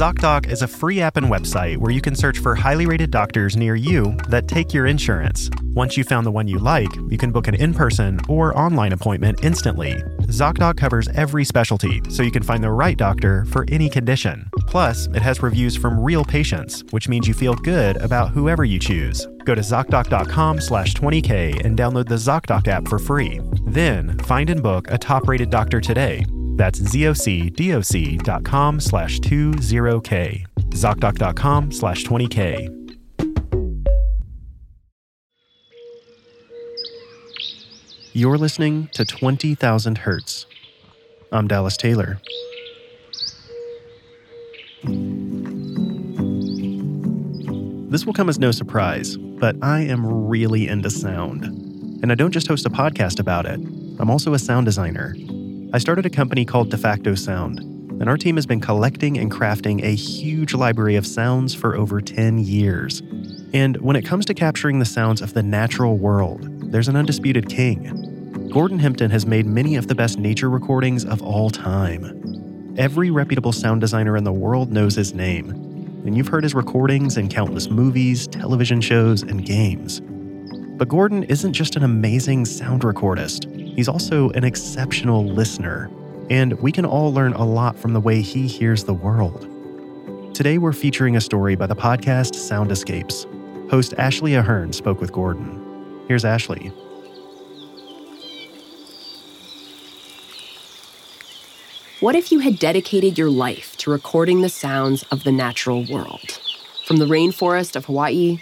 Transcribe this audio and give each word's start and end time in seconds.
ZocDoc 0.00 0.50
is 0.50 0.62
a 0.62 0.66
free 0.66 1.02
app 1.02 1.18
and 1.18 1.26
website 1.26 1.76
where 1.76 1.90
you 1.90 2.00
can 2.00 2.16
search 2.16 2.38
for 2.38 2.54
highly 2.54 2.86
rated 2.86 3.10
doctors 3.10 3.54
near 3.54 3.74
you 3.74 4.16
that 4.30 4.48
take 4.48 4.72
your 4.72 4.86
insurance. 4.86 5.50
Once 5.74 5.94
you 5.94 6.04
found 6.04 6.26
the 6.26 6.30
one 6.30 6.48
you 6.48 6.58
like, 6.58 6.88
you 7.10 7.18
can 7.18 7.30
book 7.30 7.48
an 7.48 7.54
in 7.56 7.74
person 7.74 8.18
or 8.26 8.56
online 8.56 8.92
appointment 8.94 9.44
instantly. 9.44 9.92
ZocDoc 10.22 10.78
covers 10.78 11.08
every 11.08 11.44
specialty, 11.44 12.00
so 12.08 12.22
you 12.22 12.30
can 12.30 12.42
find 12.42 12.64
the 12.64 12.70
right 12.70 12.96
doctor 12.96 13.44
for 13.52 13.66
any 13.68 13.90
condition. 13.90 14.48
Plus, 14.66 15.06
it 15.08 15.20
has 15.20 15.42
reviews 15.42 15.76
from 15.76 16.00
real 16.00 16.24
patients, 16.24 16.82
which 16.92 17.06
means 17.06 17.28
you 17.28 17.34
feel 17.34 17.54
good 17.56 17.98
about 17.98 18.30
whoever 18.30 18.64
you 18.64 18.78
choose. 18.78 19.26
Go 19.44 19.54
to 19.54 19.60
ZocDoc.com 19.60 20.62
slash 20.62 20.94
20K 20.94 21.62
and 21.62 21.78
download 21.78 22.08
the 22.08 22.14
ZocDoc 22.14 22.68
app 22.68 22.88
for 22.88 22.98
free. 22.98 23.38
Then, 23.66 24.16
find 24.20 24.48
and 24.48 24.62
book 24.62 24.90
a 24.90 24.96
top 24.96 25.28
rated 25.28 25.50
doctor 25.50 25.78
today. 25.78 26.24
That's 26.60 26.78
zocdoc.com 26.78 28.80
slash 28.80 29.18
20K. 29.20 30.44
ZocDoc.com 30.68 31.72
slash 31.72 32.04
20K. 32.04 32.76
You're 38.12 38.36
listening 38.36 38.90
to 38.92 39.06
20,000 39.06 39.96
Hertz. 39.96 40.44
I'm 41.32 41.48
Dallas 41.48 41.78
Taylor. 41.78 42.20
This 47.90 48.04
will 48.04 48.12
come 48.12 48.28
as 48.28 48.38
no 48.38 48.50
surprise, 48.50 49.16
but 49.16 49.56
I 49.62 49.80
am 49.80 50.26
really 50.26 50.68
into 50.68 50.90
sound. 50.90 51.44
And 52.02 52.12
I 52.12 52.14
don't 52.14 52.32
just 52.32 52.48
host 52.48 52.66
a 52.66 52.70
podcast 52.70 53.18
about 53.18 53.46
it, 53.46 53.58
I'm 53.98 54.10
also 54.10 54.34
a 54.34 54.38
sound 54.38 54.66
designer. 54.66 55.14
I 55.72 55.78
started 55.78 56.04
a 56.04 56.10
company 56.10 56.44
called 56.44 56.68
DeFacto 56.68 57.16
Sound, 57.16 57.60
and 57.60 58.08
our 58.08 58.16
team 58.16 58.34
has 58.34 58.44
been 58.44 58.60
collecting 58.60 59.16
and 59.16 59.30
crafting 59.30 59.84
a 59.84 59.94
huge 59.94 60.52
library 60.52 60.96
of 60.96 61.06
sounds 61.06 61.54
for 61.54 61.76
over 61.76 62.00
10 62.00 62.40
years. 62.40 63.02
And 63.54 63.76
when 63.76 63.94
it 63.94 64.04
comes 64.04 64.26
to 64.26 64.34
capturing 64.34 64.80
the 64.80 64.84
sounds 64.84 65.22
of 65.22 65.32
the 65.32 65.44
natural 65.44 65.96
world, 65.96 66.48
there's 66.72 66.88
an 66.88 66.96
undisputed 66.96 67.48
king. 67.48 68.48
Gordon 68.52 68.80
Hempton 68.80 69.12
has 69.12 69.26
made 69.26 69.46
many 69.46 69.76
of 69.76 69.86
the 69.86 69.94
best 69.94 70.18
nature 70.18 70.50
recordings 70.50 71.04
of 71.04 71.22
all 71.22 71.50
time. 71.50 72.74
Every 72.76 73.12
reputable 73.12 73.52
sound 73.52 73.80
designer 73.80 74.16
in 74.16 74.24
the 74.24 74.32
world 74.32 74.72
knows 74.72 74.96
his 74.96 75.14
name, 75.14 75.50
and 76.04 76.16
you've 76.16 76.28
heard 76.28 76.42
his 76.42 76.54
recordings 76.54 77.16
in 77.16 77.28
countless 77.28 77.70
movies, 77.70 78.26
television 78.26 78.80
shows, 78.80 79.22
and 79.22 79.46
games. 79.46 80.00
But 80.80 80.88
Gordon 80.88 81.22
isn't 81.24 81.52
just 81.52 81.76
an 81.76 81.84
amazing 81.84 82.44
sound 82.46 82.82
recordist, 82.82 83.49
he's 83.76 83.88
also 83.88 84.30
an 84.30 84.44
exceptional 84.44 85.24
listener, 85.24 85.90
and 86.30 86.52
we 86.60 86.72
can 86.72 86.84
all 86.84 87.12
learn 87.12 87.32
a 87.34 87.44
lot 87.44 87.78
from 87.78 87.92
the 87.92 88.00
way 88.00 88.22
he 88.22 88.46
hears 88.46 88.84
the 88.84 88.94
world. 88.94 89.48
Today, 90.34 90.58
we're 90.58 90.72
featuring 90.72 91.16
a 91.16 91.20
story 91.20 91.56
by 91.56 91.66
the 91.66 91.76
podcast 91.76 92.34
Sound 92.34 92.72
Escapes. 92.72 93.26
Host 93.70 93.94
Ashley 93.98 94.34
Ahern 94.34 94.72
spoke 94.72 95.00
with 95.00 95.12
Gordon. 95.12 96.04
Here's 96.08 96.24
Ashley. 96.24 96.72
What 102.00 102.16
if 102.16 102.32
you 102.32 102.38
had 102.38 102.58
dedicated 102.58 103.18
your 103.18 103.28
life 103.28 103.76
to 103.76 103.90
recording 103.90 104.40
the 104.40 104.48
sounds 104.48 105.02
of 105.10 105.24
the 105.24 105.32
natural 105.32 105.84
world? 105.84 106.40
From 106.86 106.96
the 106.96 107.04
rainforest 107.04 107.76
of 107.76 107.84
Hawaii 107.84 108.40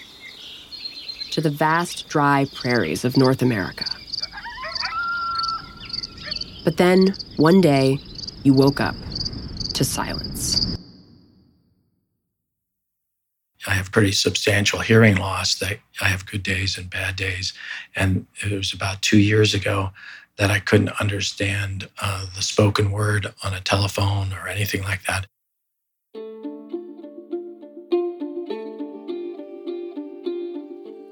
to 1.32 1.40
the 1.40 1.50
vast 1.50 2.08
dry 2.08 2.46
prairies 2.54 3.04
of 3.04 3.16
North 3.16 3.42
America. 3.42 3.97
But 6.64 6.76
then, 6.76 7.14
one 7.36 7.60
day, 7.60 7.98
you 8.42 8.54
woke 8.54 8.80
up 8.80 8.94
to 9.74 9.84
silence. 9.84 10.76
I 13.66 13.72
have 13.72 13.92
pretty 13.92 14.12
substantial 14.12 14.80
hearing 14.80 15.16
loss 15.16 15.56
that 15.56 15.78
I 16.00 16.06
have 16.06 16.26
good 16.26 16.42
days 16.42 16.78
and 16.78 16.88
bad 16.88 17.16
days. 17.16 17.52
And 17.94 18.26
it 18.42 18.52
was 18.52 18.72
about 18.72 19.02
two 19.02 19.18
years 19.18 19.54
ago 19.54 19.90
that 20.36 20.50
I 20.50 20.60
couldn't 20.60 21.00
understand 21.00 21.88
uh, 22.00 22.26
the 22.34 22.42
spoken 22.42 22.92
word 22.92 23.34
on 23.44 23.52
a 23.52 23.60
telephone 23.60 24.32
or 24.32 24.48
anything 24.48 24.82
like 24.84 25.02
that. 25.04 25.26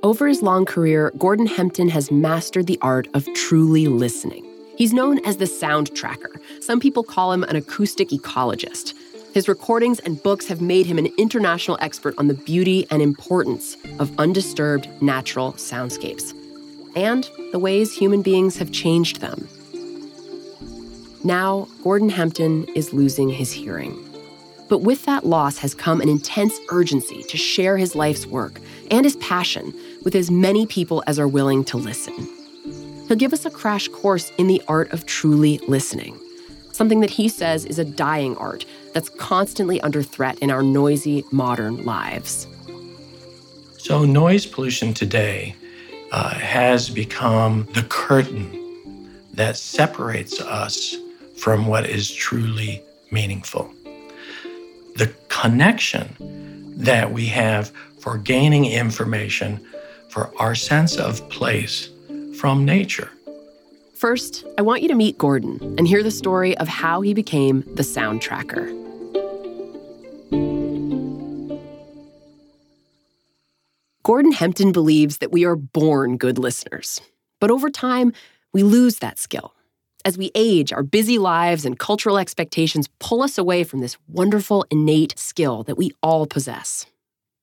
Over 0.02 0.28
his 0.28 0.40
long 0.40 0.64
career, 0.64 1.12
Gordon 1.18 1.46
Hempton 1.46 1.88
has 1.88 2.12
mastered 2.12 2.68
the 2.68 2.78
art 2.80 3.08
of 3.12 3.26
truly 3.34 3.88
listening. 3.88 4.45
He's 4.76 4.92
known 4.92 5.24
as 5.24 5.38
the 5.38 5.46
sound 5.46 5.94
tracker. 5.94 6.32
Some 6.60 6.80
people 6.80 7.02
call 7.02 7.32
him 7.32 7.44
an 7.44 7.56
acoustic 7.56 8.08
ecologist. 8.10 8.94
His 9.34 9.48
recordings 9.48 9.98
and 10.00 10.22
books 10.22 10.46
have 10.48 10.60
made 10.60 10.86
him 10.86 10.98
an 10.98 11.12
international 11.18 11.78
expert 11.80 12.14
on 12.18 12.28
the 12.28 12.34
beauty 12.34 12.86
and 12.90 13.02
importance 13.02 13.76
of 13.98 14.18
undisturbed 14.18 14.88
natural 15.02 15.52
soundscapes 15.54 16.34
and 16.96 17.28
the 17.52 17.58
ways 17.58 17.92
human 17.92 18.22
beings 18.22 18.56
have 18.56 18.72
changed 18.72 19.20
them. 19.20 19.46
Now, 21.22 21.68
Gordon 21.84 22.08
Hempton 22.08 22.64
is 22.74 22.92
losing 22.92 23.28
his 23.28 23.52
hearing. 23.52 24.02
But 24.68 24.78
with 24.78 25.04
that 25.04 25.24
loss 25.24 25.58
has 25.58 25.74
come 25.74 26.00
an 26.00 26.08
intense 26.08 26.58
urgency 26.70 27.22
to 27.24 27.36
share 27.36 27.76
his 27.76 27.94
life's 27.94 28.26
work 28.26 28.60
and 28.90 29.04
his 29.04 29.16
passion 29.16 29.72
with 30.02 30.16
as 30.16 30.30
many 30.30 30.66
people 30.66 31.04
as 31.06 31.20
are 31.20 31.28
willing 31.28 31.64
to 31.66 31.76
listen. 31.76 32.35
He'll 33.08 33.16
give 33.16 33.32
us 33.32 33.46
a 33.46 33.50
crash 33.50 33.88
course 33.88 34.32
in 34.36 34.48
the 34.48 34.60
art 34.66 34.92
of 34.92 35.06
truly 35.06 35.58
listening, 35.68 36.18
something 36.72 37.00
that 37.00 37.10
he 37.10 37.28
says 37.28 37.64
is 37.64 37.78
a 37.78 37.84
dying 37.84 38.36
art 38.36 38.64
that's 38.92 39.08
constantly 39.08 39.80
under 39.82 40.02
threat 40.02 40.38
in 40.40 40.50
our 40.50 40.62
noisy 40.62 41.24
modern 41.30 41.84
lives. 41.84 42.48
So, 43.78 44.04
noise 44.04 44.46
pollution 44.46 44.92
today 44.92 45.54
uh, 46.10 46.30
has 46.30 46.90
become 46.90 47.68
the 47.74 47.84
curtain 47.84 49.12
that 49.34 49.56
separates 49.56 50.40
us 50.40 50.96
from 51.36 51.66
what 51.66 51.88
is 51.88 52.10
truly 52.12 52.82
meaningful. 53.12 53.70
The 54.96 55.12
connection 55.28 56.16
that 56.78 57.12
we 57.12 57.26
have 57.26 57.70
for 58.00 58.18
gaining 58.18 58.64
information 58.64 59.64
for 60.08 60.32
our 60.40 60.54
sense 60.54 60.96
of 60.96 61.28
place 61.28 61.90
from 62.38 62.64
nature. 62.64 63.10
First, 63.94 64.44
I 64.58 64.62
want 64.62 64.82
you 64.82 64.88
to 64.88 64.94
meet 64.94 65.16
Gordon 65.16 65.58
and 65.78 65.88
hear 65.88 66.02
the 66.02 66.10
story 66.10 66.56
of 66.58 66.68
how 66.68 67.00
he 67.00 67.14
became 67.14 67.64
the 67.74 67.82
sound 67.82 68.20
tracker. 68.20 68.66
Gordon 74.02 74.32
Hempton 74.32 74.70
believes 74.70 75.18
that 75.18 75.32
we 75.32 75.44
are 75.44 75.56
born 75.56 76.16
good 76.16 76.38
listeners, 76.38 77.00
but 77.40 77.50
over 77.50 77.70
time, 77.70 78.12
we 78.52 78.62
lose 78.62 78.98
that 78.98 79.18
skill. 79.18 79.52
As 80.04 80.16
we 80.16 80.30
age, 80.36 80.72
our 80.72 80.84
busy 80.84 81.18
lives 81.18 81.64
and 81.64 81.76
cultural 81.76 82.16
expectations 82.16 82.88
pull 83.00 83.22
us 83.22 83.36
away 83.38 83.64
from 83.64 83.80
this 83.80 83.96
wonderful 84.06 84.64
innate 84.70 85.18
skill 85.18 85.64
that 85.64 85.76
we 85.76 85.90
all 86.02 86.26
possess. 86.26 86.86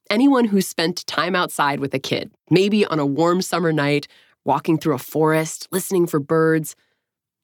Anyone 0.10 0.46
who's 0.46 0.68
spent 0.68 1.06
time 1.06 1.36
outside 1.36 1.82
with 1.82 1.94
a 1.94 2.00
kid, 2.00 2.32
maybe 2.50 2.86
on 2.86 3.00
a 3.00 3.06
warm 3.06 3.42
summer 3.42 3.74
night, 3.74 4.08
walking 4.46 4.78
through 4.78 4.96
a 4.96 5.00
forest, 5.00 5.68
listening 5.72 6.08
for 6.08 6.20
birds, 6.20 6.76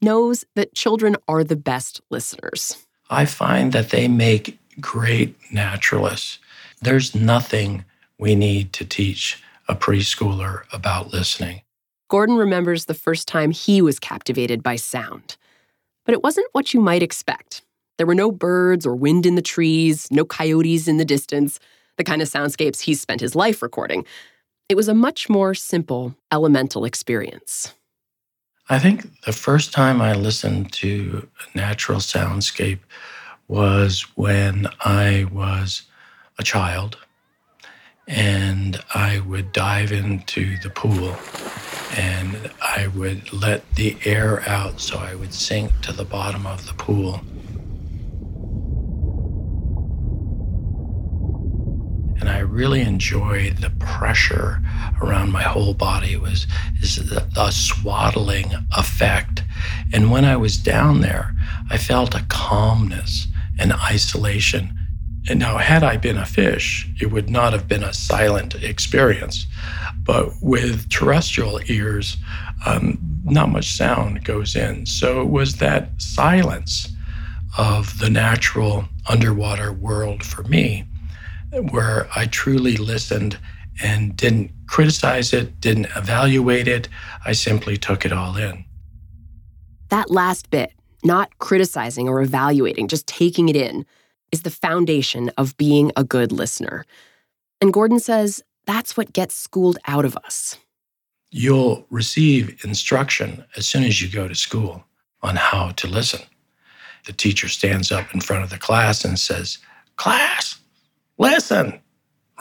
knows 0.01 0.45
that 0.55 0.73
children 0.73 1.15
are 1.27 1.43
the 1.43 1.55
best 1.55 2.01
listeners. 2.09 2.85
I 3.09 3.25
find 3.25 3.71
that 3.73 3.89
they 3.89 4.07
make 4.07 4.59
great 4.79 5.35
naturalists. 5.51 6.39
There's 6.81 7.15
nothing 7.15 7.83
we 8.17 8.35
need 8.35 8.73
to 8.73 8.85
teach 8.85 9.41
a 9.67 9.75
preschooler 9.75 10.63
about 10.71 11.13
listening. 11.13 11.61
Gordon 12.09 12.35
remembers 12.37 12.85
the 12.85 12.93
first 12.93 13.27
time 13.27 13.51
he 13.51 13.81
was 13.81 13.99
captivated 13.99 14.63
by 14.63 14.75
sound. 14.75 15.37
But 16.05 16.13
it 16.13 16.23
wasn't 16.23 16.47
what 16.53 16.73
you 16.73 16.79
might 16.79 17.03
expect. 17.03 17.61
There 17.97 18.07
were 18.07 18.15
no 18.15 18.31
birds 18.31 18.85
or 18.85 18.95
wind 18.95 19.25
in 19.25 19.35
the 19.35 19.41
trees, 19.41 20.07
no 20.09 20.25
coyotes 20.25 20.87
in 20.87 20.97
the 20.97 21.05
distance, 21.05 21.59
the 21.97 22.03
kind 22.03 22.21
of 22.21 22.29
soundscapes 22.29 22.81
he 22.81 22.93
spent 22.95 23.21
his 23.21 23.35
life 23.35 23.61
recording. 23.61 24.05
It 24.69 24.77
was 24.77 24.87
a 24.87 24.93
much 24.93 25.29
more 25.29 25.55
simple, 25.55 26.15
elemental 26.31 26.85
experience. 26.85 27.73
I 28.69 28.77
think 28.77 29.21
the 29.21 29.33
first 29.33 29.73
time 29.73 29.99
I 29.99 30.13
listened 30.13 30.71
to 30.73 31.27
a 31.43 31.57
natural 31.57 31.97
soundscape 31.97 32.77
was 33.47 34.01
when 34.13 34.67
I 34.85 35.25
was 35.31 35.81
a 36.37 36.43
child 36.43 36.99
and 38.07 38.79
I 38.93 39.21
would 39.21 39.51
dive 39.53 39.91
into 39.91 40.59
the 40.59 40.69
pool 40.69 41.17
and 41.97 42.51
I 42.61 42.87
would 42.95 43.33
let 43.33 43.67
the 43.73 43.97
air 44.05 44.47
out 44.47 44.79
so 44.79 44.99
I 44.99 45.15
would 45.15 45.33
sink 45.33 45.81
to 45.81 45.91
the 45.91 46.05
bottom 46.05 46.45
of 46.45 46.67
the 46.67 46.73
pool. 46.73 47.21
And 52.19 52.29
I 52.29 52.39
really 52.39 52.81
enjoyed 52.81 53.57
the 53.57 53.69
pressure 53.79 54.61
around 55.01 55.31
my 55.31 55.43
whole 55.43 55.73
body. 55.73 56.13
It 56.13 56.21
was 56.21 56.47
is 56.81 56.95
the, 56.97 57.49
swaddling 57.51 58.51
effect. 58.77 59.43
And 59.93 60.11
when 60.11 60.25
I 60.25 60.35
was 60.37 60.57
down 60.57 61.01
there, 61.01 61.33
I 61.69 61.77
felt 61.77 62.15
a 62.15 62.25
calmness 62.29 63.27
and 63.57 63.73
isolation 63.73 64.73
And 65.29 65.39
now, 65.39 65.57
had 65.57 65.83
I 65.83 65.97
been 65.97 66.17
a 66.17 66.25
fish, 66.25 66.87
it 66.99 67.07
would 67.11 67.29
not 67.29 67.53
have 67.53 67.67
been 67.67 67.83
a 67.83 67.93
silent 67.93 68.55
experience. 68.55 69.45
But 70.03 70.29
with 70.41 70.89
terrestrial 70.89 71.59
ears, 71.67 72.17
um, 72.65 72.97
not 73.25 73.49
much 73.49 73.71
sound 73.71 74.23
goes 74.23 74.55
in. 74.55 74.85
So 74.85 75.21
it 75.21 75.29
was 75.29 75.57
that 75.57 76.01
silence 76.01 76.89
of 77.57 77.99
the 77.99 78.09
natural 78.09 78.85
underwater 79.07 79.71
world 79.71 80.23
for 80.23 80.43
me 80.43 80.85
where 81.51 82.07
I 82.15 82.25
truly 82.25 82.77
listened 82.77 83.37
and 83.81 84.15
didn't 84.15 84.51
criticize 84.67 85.33
it, 85.33 85.59
didn't 85.59 85.87
evaluate 85.95 86.67
it. 86.67 86.89
I 87.25 87.31
simply 87.31 87.77
took 87.77 88.05
it 88.05 88.11
all 88.11 88.37
in. 88.37 88.65
That 89.89 90.11
last 90.11 90.49
bit, 90.49 90.73
not 91.03 91.37
criticizing 91.39 92.07
or 92.07 92.21
evaluating, 92.21 92.87
just 92.87 93.07
taking 93.07 93.49
it 93.49 93.55
in, 93.55 93.85
is 94.31 94.43
the 94.43 94.51
foundation 94.51 95.29
of 95.37 95.57
being 95.57 95.91
a 95.95 96.03
good 96.03 96.31
listener. 96.31 96.85
And 97.61 97.73
Gordon 97.73 97.99
says 97.99 98.43
that's 98.65 98.95
what 98.95 99.13
gets 99.13 99.35
schooled 99.35 99.79
out 99.87 100.05
of 100.05 100.15
us. 100.17 100.57
You'll 101.31 101.85
receive 101.89 102.63
instruction 102.63 103.43
as 103.55 103.67
soon 103.67 103.83
as 103.83 104.01
you 104.01 104.09
go 104.09 104.27
to 104.27 104.35
school 104.35 104.83
on 105.21 105.35
how 105.35 105.71
to 105.71 105.87
listen. 105.87 106.21
The 107.05 107.13
teacher 107.13 107.47
stands 107.47 107.91
up 107.91 108.13
in 108.13 108.21
front 108.21 108.43
of 108.43 108.49
the 108.49 108.57
class 108.57 109.03
and 109.03 109.17
says, 109.17 109.57
Class, 109.95 110.59
listen, 111.19 111.79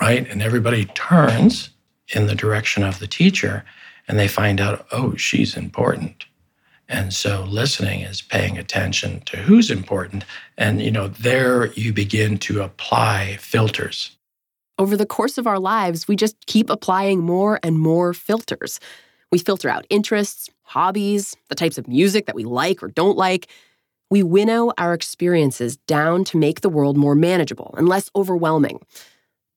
right? 0.00 0.26
And 0.30 0.40
everybody 0.40 0.86
turns 0.86 1.70
in 2.14 2.26
the 2.26 2.34
direction 2.34 2.82
of 2.82 2.98
the 3.00 3.06
teacher 3.06 3.64
and 4.06 4.18
they 4.18 4.28
find 4.28 4.60
out, 4.60 4.86
oh, 4.92 5.14
she's 5.16 5.56
important. 5.56 6.24
And 6.88 7.12
so 7.12 7.44
listening 7.44 8.00
is 8.00 8.22
paying 8.22 8.56
attention 8.56 9.20
to 9.26 9.36
who's 9.36 9.70
important. 9.70 10.24
And, 10.56 10.80
you 10.80 10.90
know, 10.90 11.08
there 11.08 11.66
you 11.72 11.92
begin 11.92 12.38
to 12.38 12.62
apply 12.62 13.36
filters. 13.40 14.16
Over 14.78 14.96
the 14.96 15.04
course 15.04 15.36
of 15.36 15.46
our 15.46 15.58
lives, 15.58 16.08
we 16.08 16.16
just 16.16 16.36
keep 16.46 16.70
applying 16.70 17.20
more 17.20 17.60
and 17.62 17.78
more 17.78 18.14
filters. 18.14 18.80
We 19.30 19.38
filter 19.38 19.68
out 19.68 19.86
interests, 19.90 20.48
hobbies, 20.62 21.36
the 21.48 21.54
types 21.54 21.76
of 21.76 21.88
music 21.88 22.24
that 22.26 22.34
we 22.34 22.44
like 22.44 22.82
or 22.82 22.88
don't 22.88 23.18
like. 23.18 23.50
We 24.10 24.22
winnow 24.22 24.72
our 24.78 24.94
experiences 24.94 25.76
down 25.76 26.24
to 26.24 26.38
make 26.38 26.60
the 26.60 26.68
world 26.68 26.96
more 26.96 27.14
manageable 27.14 27.74
and 27.76 27.88
less 27.88 28.10
overwhelming. 28.16 28.80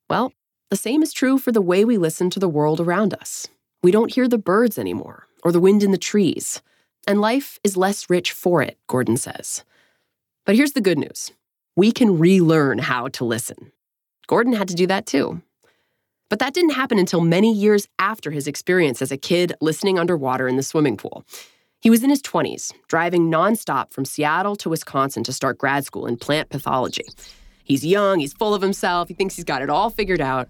Well, 0.09 0.33
the 0.69 0.75
same 0.75 1.03
is 1.03 1.13
true 1.13 1.37
for 1.37 1.51
the 1.51 1.61
way 1.61 1.85
we 1.85 1.97
listen 1.97 2.29
to 2.31 2.39
the 2.39 2.49
world 2.49 2.79
around 2.79 3.13
us. 3.13 3.47
We 3.81 3.91
don't 3.91 4.13
hear 4.13 4.27
the 4.27 4.37
birds 4.37 4.77
anymore 4.77 5.27
or 5.43 5.51
the 5.51 5.59
wind 5.59 5.83
in 5.83 5.91
the 5.91 5.97
trees 5.97 6.61
and 7.07 7.21
life 7.21 7.59
is 7.63 7.77
less 7.77 8.09
rich 8.09 8.31
for 8.31 8.61
it, 8.61 8.77
Gordon 8.87 9.17
says. 9.17 9.63
But 10.45 10.55
here's 10.55 10.73
the 10.73 10.81
good 10.81 10.97
news 10.97 11.31
we 11.75 11.91
can 11.91 12.19
relearn 12.19 12.79
how 12.79 13.07
to 13.09 13.25
listen. 13.25 13.71
Gordon 14.27 14.53
had 14.53 14.67
to 14.67 14.75
do 14.75 14.87
that 14.87 15.05
too. 15.05 15.41
But 16.29 16.39
that 16.39 16.53
didn't 16.53 16.71
happen 16.71 16.97
until 16.97 17.21
many 17.21 17.53
years 17.53 17.87
after 17.99 18.31
his 18.31 18.47
experience 18.47 19.01
as 19.01 19.11
a 19.11 19.17
kid 19.17 19.53
listening 19.59 19.99
underwater 19.99 20.47
in 20.47 20.55
the 20.55 20.63
swimming 20.63 20.95
pool. 20.95 21.25
He 21.81 21.89
was 21.89 22.03
in 22.03 22.11
his 22.11 22.21
20s, 22.21 22.71
driving 22.87 23.31
nonstop 23.31 23.91
from 23.91 24.05
Seattle 24.05 24.55
to 24.57 24.69
Wisconsin 24.69 25.23
to 25.23 25.33
start 25.33 25.57
grad 25.57 25.83
school 25.83 26.05
in 26.05 26.15
plant 26.15 26.49
pathology. 26.49 27.05
He's 27.63 27.83
young, 27.83 28.19
he's 28.19 28.33
full 28.33 28.53
of 28.53 28.61
himself, 28.61 29.07
he 29.07 29.15
thinks 29.15 29.35
he's 29.35 29.45
got 29.45 29.63
it 29.63 29.69
all 29.71 29.89
figured 29.89 30.21
out. 30.21 30.47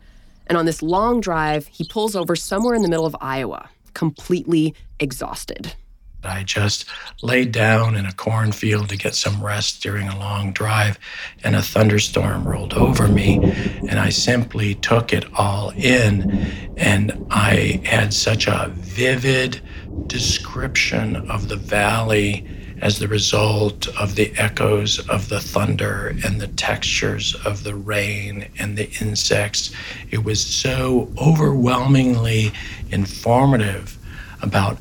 And 0.47 0.57
on 0.57 0.65
this 0.65 0.81
long 0.81 1.21
drive, 1.21 1.67
he 1.67 1.85
pulls 1.85 2.17
over 2.17 2.35
somewhere 2.35 2.75
in 2.75 2.81
the 2.81 2.89
middle 2.89 3.05
of 3.05 3.15
Iowa, 3.21 3.69
completely 3.93 4.75
exhausted. 4.99 5.73
I 6.21 6.43
just 6.43 6.85
laid 7.21 7.53
down 7.53 7.95
in 7.95 8.05
a 8.05 8.11
cornfield 8.11 8.89
to 8.89 8.97
get 8.97 9.15
some 9.15 9.41
rest 9.41 9.81
during 9.81 10.09
a 10.09 10.19
long 10.19 10.51
drive, 10.51 10.99
and 11.45 11.55
a 11.55 11.61
thunderstorm 11.61 12.43
rolled 12.45 12.73
over 12.73 13.07
me, 13.07 13.39
and 13.87 13.99
I 13.99 14.09
simply 14.09 14.75
took 14.75 15.13
it 15.13 15.25
all 15.33 15.71
in. 15.77 16.45
And 16.75 17.25
I 17.31 17.81
had 17.85 18.13
such 18.13 18.47
a 18.47 18.69
vivid 18.75 19.61
description 20.07 21.15
of 21.29 21.47
the 21.47 21.55
valley 21.55 22.45
as 22.81 22.97
the 22.97 23.07
result 23.07 23.87
of 23.99 24.15
the 24.15 24.33
echoes 24.37 24.99
of 25.07 25.29
the 25.29 25.39
thunder 25.39 26.15
and 26.25 26.41
the 26.41 26.47
textures 26.47 27.35
of 27.45 27.63
the 27.63 27.75
rain 27.75 28.49
and 28.57 28.77
the 28.77 28.89
insects. 28.99 29.71
It 30.09 30.23
was 30.23 30.43
so 30.43 31.11
overwhelmingly 31.17 32.51
informative 32.89 33.97
about 34.41 34.77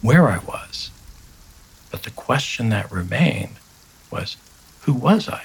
where 0.00 0.28
I 0.28 0.38
was. 0.38 0.90
But 1.90 2.02
the 2.02 2.10
question 2.10 2.70
that 2.70 2.90
remained 2.90 3.56
was 4.10 4.36
who 4.82 4.94
was 4.94 5.28
I? 5.28 5.44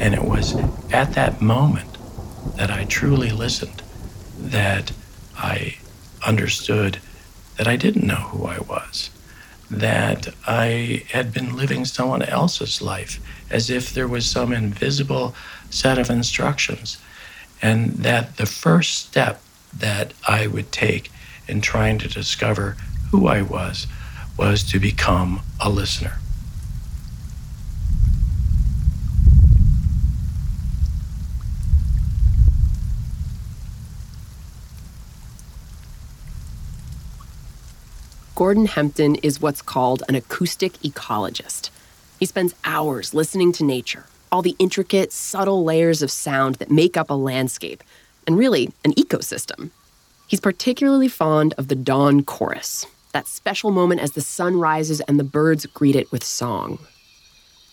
And 0.00 0.14
it 0.14 0.24
was 0.24 0.54
at 0.92 1.14
that 1.14 1.40
moment 1.40 1.87
that 2.58 2.72
I 2.72 2.84
truly 2.84 3.30
listened, 3.30 3.82
that 4.36 4.90
I 5.36 5.76
understood 6.26 6.98
that 7.56 7.68
I 7.68 7.76
didn't 7.76 8.06
know 8.06 8.16
who 8.16 8.46
I 8.46 8.58
was, 8.58 9.10
that 9.70 10.34
I 10.44 11.04
had 11.12 11.32
been 11.32 11.56
living 11.56 11.84
someone 11.84 12.22
else's 12.22 12.82
life 12.82 13.20
as 13.48 13.70
if 13.70 13.94
there 13.94 14.08
was 14.08 14.26
some 14.26 14.52
invisible 14.52 15.36
set 15.70 15.98
of 15.98 16.10
instructions 16.10 16.98
and 17.62 17.90
that 17.98 18.38
the 18.38 18.46
first 18.46 19.06
step 19.06 19.40
that 19.76 20.12
I 20.26 20.48
would 20.48 20.72
take 20.72 21.12
in 21.46 21.60
trying 21.60 21.98
to 21.98 22.08
discover 22.08 22.76
who 23.12 23.28
I 23.28 23.40
was 23.40 23.86
was 24.36 24.64
to 24.64 24.80
become 24.80 25.42
a 25.60 25.70
listener. 25.70 26.18
Gordon 38.38 38.66
Hempton 38.66 39.16
is 39.16 39.42
what's 39.42 39.60
called 39.60 40.04
an 40.08 40.14
acoustic 40.14 40.74
ecologist. 40.74 41.70
He 42.20 42.24
spends 42.24 42.54
hours 42.64 43.12
listening 43.12 43.50
to 43.54 43.64
nature, 43.64 44.06
all 44.30 44.42
the 44.42 44.54
intricate, 44.60 45.12
subtle 45.12 45.64
layers 45.64 46.02
of 46.02 46.10
sound 46.12 46.54
that 46.54 46.70
make 46.70 46.96
up 46.96 47.10
a 47.10 47.14
landscape, 47.14 47.82
and 48.28 48.38
really 48.38 48.70
an 48.84 48.92
ecosystem. 48.92 49.70
He's 50.28 50.38
particularly 50.38 51.08
fond 51.08 51.52
of 51.58 51.66
the 51.66 51.74
dawn 51.74 52.22
chorus, 52.22 52.86
that 53.10 53.26
special 53.26 53.72
moment 53.72 54.02
as 54.02 54.12
the 54.12 54.20
sun 54.20 54.60
rises 54.60 55.00
and 55.00 55.18
the 55.18 55.24
birds 55.24 55.66
greet 55.66 55.96
it 55.96 56.12
with 56.12 56.22
song. 56.22 56.78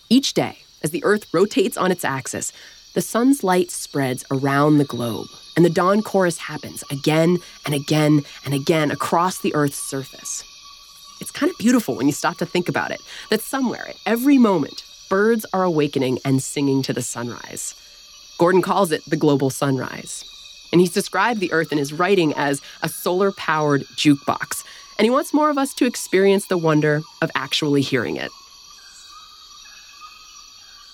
Each 0.10 0.34
day, 0.34 0.58
as 0.84 0.90
the 0.90 1.04
Earth 1.04 1.32
rotates 1.32 1.78
on 1.78 1.92
its 1.92 2.04
axis, 2.04 2.52
the 2.96 3.02
sun's 3.02 3.44
light 3.44 3.70
spreads 3.70 4.26
around 4.32 4.80
the 4.80 4.84
globe, 4.84 5.28
and 5.56 5.64
the 5.64 5.70
dawn 5.70 6.02
chorus 6.02 6.40
happens 6.40 6.84
again 6.90 7.38
and 7.68 7.76
again 7.76 8.24
and 8.44 8.56
again 8.56 8.90
across 8.90 9.38
the 9.38 9.54
Earth's 9.54 9.78
surface. 9.78 10.44
It's 11.26 11.32
kind 11.32 11.50
of 11.52 11.58
beautiful 11.58 11.96
when 11.96 12.06
you 12.06 12.14
stop 12.14 12.38
to 12.38 12.46
think 12.46 12.70
about 12.70 12.92
it 12.92 13.02
that 13.32 13.42
somewhere, 13.42 13.88
at 13.90 13.98
every 14.06 14.38
moment, 14.38 14.84
birds 15.10 15.44
are 15.54 15.64
awakening 15.64 16.20
and 16.24 16.44
singing 16.44 16.84
to 16.84 16.94
the 16.94 17.02
sunrise. 17.02 17.74
Gordon 18.38 18.62
calls 18.62 18.92
it 18.92 19.02
the 19.08 19.18
global 19.18 19.50
sunrise. 19.50 20.24
And 20.72 20.80
he's 20.80 20.94
described 20.94 21.40
the 21.40 21.52
Earth 21.52 21.72
in 21.72 21.80
his 21.80 21.92
writing 21.92 22.32
as 22.36 22.62
a 22.84 22.90
solar 22.90 23.32
powered 23.32 23.86
jukebox. 23.96 24.64
And 25.00 25.06
he 25.08 25.10
wants 25.10 25.34
more 25.34 25.50
of 25.50 25.58
us 25.58 25.74
to 25.76 25.88
experience 25.88 26.46
the 26.46 26.60
wonder 26.60 27.02
of 27.24 27.32
actually 27.34 27.82
hearing 27.82 28.18
it. 28.18 28.30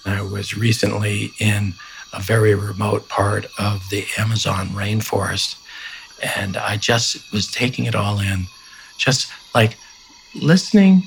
I 0.05 0.21
was 0.21 0.55
recently 0.55 1.33
in 1.39 1.73
a 2.13 2.21
very 2.21 2.55
remote 2.55 3.09
part 3.09 3.47
of 3.59 3.83
the 3.89 4.05
Amazon 4.17 4.69
rainforest, 4.69 5.57
and 6.38 6.55
I 6.55 6.77
just 6.77 7.33
was 7.33 7.51
taking 7.51 7.83
it 7.83 7.95
all 7.95 8.21
in, 8.21 8.45
just 8.97 9.29
like 9.53 9.75
listening 10.35 11.03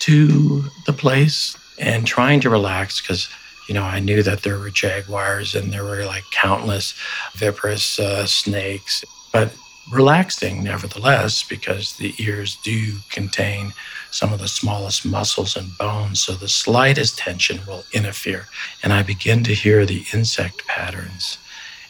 to 0.00 0.64
the 0.86 0.92
place 0.92 1.56
and 1.78 2.06
trying 2.06 2.40
to 2.40 2.50
relax 2.50 3.00
because 3.00 3.28
you 3.68 3.74
know 3.74 3.82
i 3.82 3.98
knew 3.98 4.22
that 4.22 4.42
there 4.42 4.58
were 4.58 4.70
jaguars 4.70 5.54
and 5.54 5.72
there 5.72 5.84
were 5.84 6.04
like 6.04 6.24
countless 6.32 6.94
viperous 7.34 7.98
uh, 7.98 8.24
snakes 8.26 9.04
but 9.32 9.52
relaxing 9.90 10.62
nevertheless 10.62 11.42
because 11.42 11.96
the 11.96 12.14
ears 12.18 12.58
do 12.62 12.96
contain 13.10 13.72
some 14.10 14.32
of 14.32 14.38
the 14.38 14.48
smallest 14.48 15.04
muscles 15.06 15.56
and 15.56 15.76
bones 15.78 16.20
so 16.20 16.32
the 16.32 16.48
slightest 16.48 17.18
tension 17.18 17.60
will 17.66 17.84
interfere. 17.92 18.46
And 18.82 18.92
i 18.92 19.02
begin 19.02 19.44
to 19.44 19.54
hear 19.54 19.86
the 19.86 20.04
insect 20.12 20.66
patterns 20.66 21.38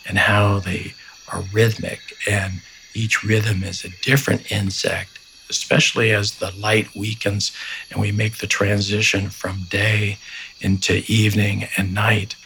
and 0.07 0.19
how 0.19 0.61
they 0.61 0.95
are 1.33 1.43
rhythmic 1.53 2.01
and 2.29 2.61
each 2.95 3.23
rhythm 3.25 3.63
is 3.63 3.85
a 3.85 3.91
different 4.03 4.51
insect 4.51 5.18
especially 5.51 6.13
as 6.13 6.37
the 6.37 6.53
light 6.53 6.95
weakens 6.95 7.53
and 7.91 8.01
we 8.01 8.13
make 8.13 8.39
the 8.39 8.47
transition 8.47 9.31
from 9.31 9.63
day 9.71 10.19
into 10.61 11.03
evening 11.07 11.69
and 11.77 11.95
night. 11.95 12.37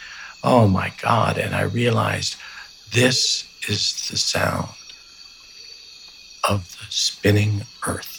Oh 0.45 0.69
my 0.69 0.93
God. 1.01 1.39
And 1.39 1.55
I 1.55 1.63
realized 1.63 2.37
this 2.93 3.47
is 3.69 4.09
the 4.11 4.17
sound 4.17 4.69
of 6.49 6.77
the 6.81 6.87
spinning 6.91 7.63
earth. 7.87 8.19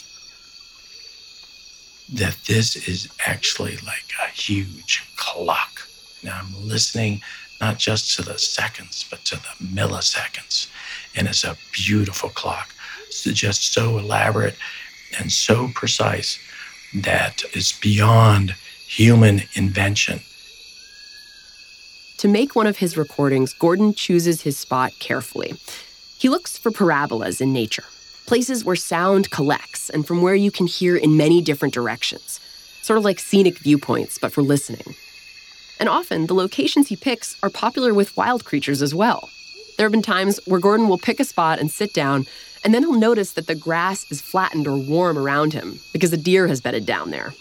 that 2.12 2.36
this 2.46 2.76
is 2.88 3.08
actually 3.26 3.76
like 3.78 4.12
a 4.22 4.30
huge 4.30 5.04
clock. 5.16 5.88
Now 6.22 6.40
I'm 6.42 6.68
listening 6.68 7.22
not 7.60 7.78
just 7.78 8.14
to 8.16 8.22
the 8.22 8.38
seconds, 8.38 9.06
but 9.08 9.24
to 9.26 9.36
the 9.36 9.64
milliseconds. 9.64 10.68
And 11.16 11.28
it's 11.28 11.44
a 11.44 11.56
beautiful 11.72 12.28
clock. 12.30 12.74
It's 13.08 13.22
just 13.24 13.72
so 13.72 13.98
elaborate 13.98 14.56
and 15.18 15.30
so 15.30 15.70
precise 15.74 16.38
that 16.94 17.42
is 17.54 17.72
beyond 17.72 18.54
human 18.86 19.42
invention. 19.54 20.20
To 22.18 22.28
make 22.28 22.54
one 22.54 22.66
of 22.66 22.78
his 22.78 22.96
recordings, 22.96 23.52
Gordon 23.52 23.92
chooses 23.92 24.42
his 24.42 24.56
spot 24.56 24.92
carefully. 24.98 25.54
He 26.18 26.28
looks 26.28 26.56
for 26.56 26.70
parabolas 26.70 27.40
in 27.40 27.52
nature, 27.52 27.84
places 28.26 28.64
where 28.64 28.76
sound 28.76 29.30
collects 29.30 29.90
and 29.90 30.06
from 30.06 30.22
where 30.22 30.34
you 30.34 30.50
can 30.50 30.66
hear 30.66 30.96
in 30.96 31.16
many 31.16 31.42
different 31.42 31.74
directions, 31.74 32.40
sort 32.82 32.98
of 32.98 33.04
like 33.04 33.18
scenic 33.18 33.58
viewpoints, 33.58 34.18
but 34.18 34.32
for 34.32 34.42
listening. 34.42 34.94
And 35.80 35.88
often, 35.88 36.26
the 36.26 36.34
locations 36.34 36.88
he 36.88 36.96
picks 36.96 37.36
are 37.42 37.50
popular 37.50 37.92
with 37.92 38.16
wild 38.16 38.44
creatures 38.44 38.80
as 38.80 38.94
well. 38.94 39.28
There 39.76 39.84
have 39.84 39.92
been 39.92 40.02
times 40.02 40.38
where 40.46 40.60
Gordon 40.60 40.88
will 40.88 40.98
pick 40.98 41.18
a 41.18 41.24
spot 41.24 41.58
and 41.58 41.70
sit 41.70 41.92
down, 41.92 42.26
and 42.62 42.72
then 42.72 42.82
he'll 42.82 42.98
notice 42.98 43.32
that 43.32 43.46
the 43.46 43.54
grass 43.54 44.10
is 44.10 44.20
flattened 44.20 44.68
or 44.68 44.76
warm 44.76 45.18
around 45.18 45.52
him 45.52 45.80
because 45.92 46.12
a 46.12 46.16
deer 46.16 46.46
has 46.46 46.60
bedded 46.60 46.86
down 46.86 47.10
there. 47.10 47.34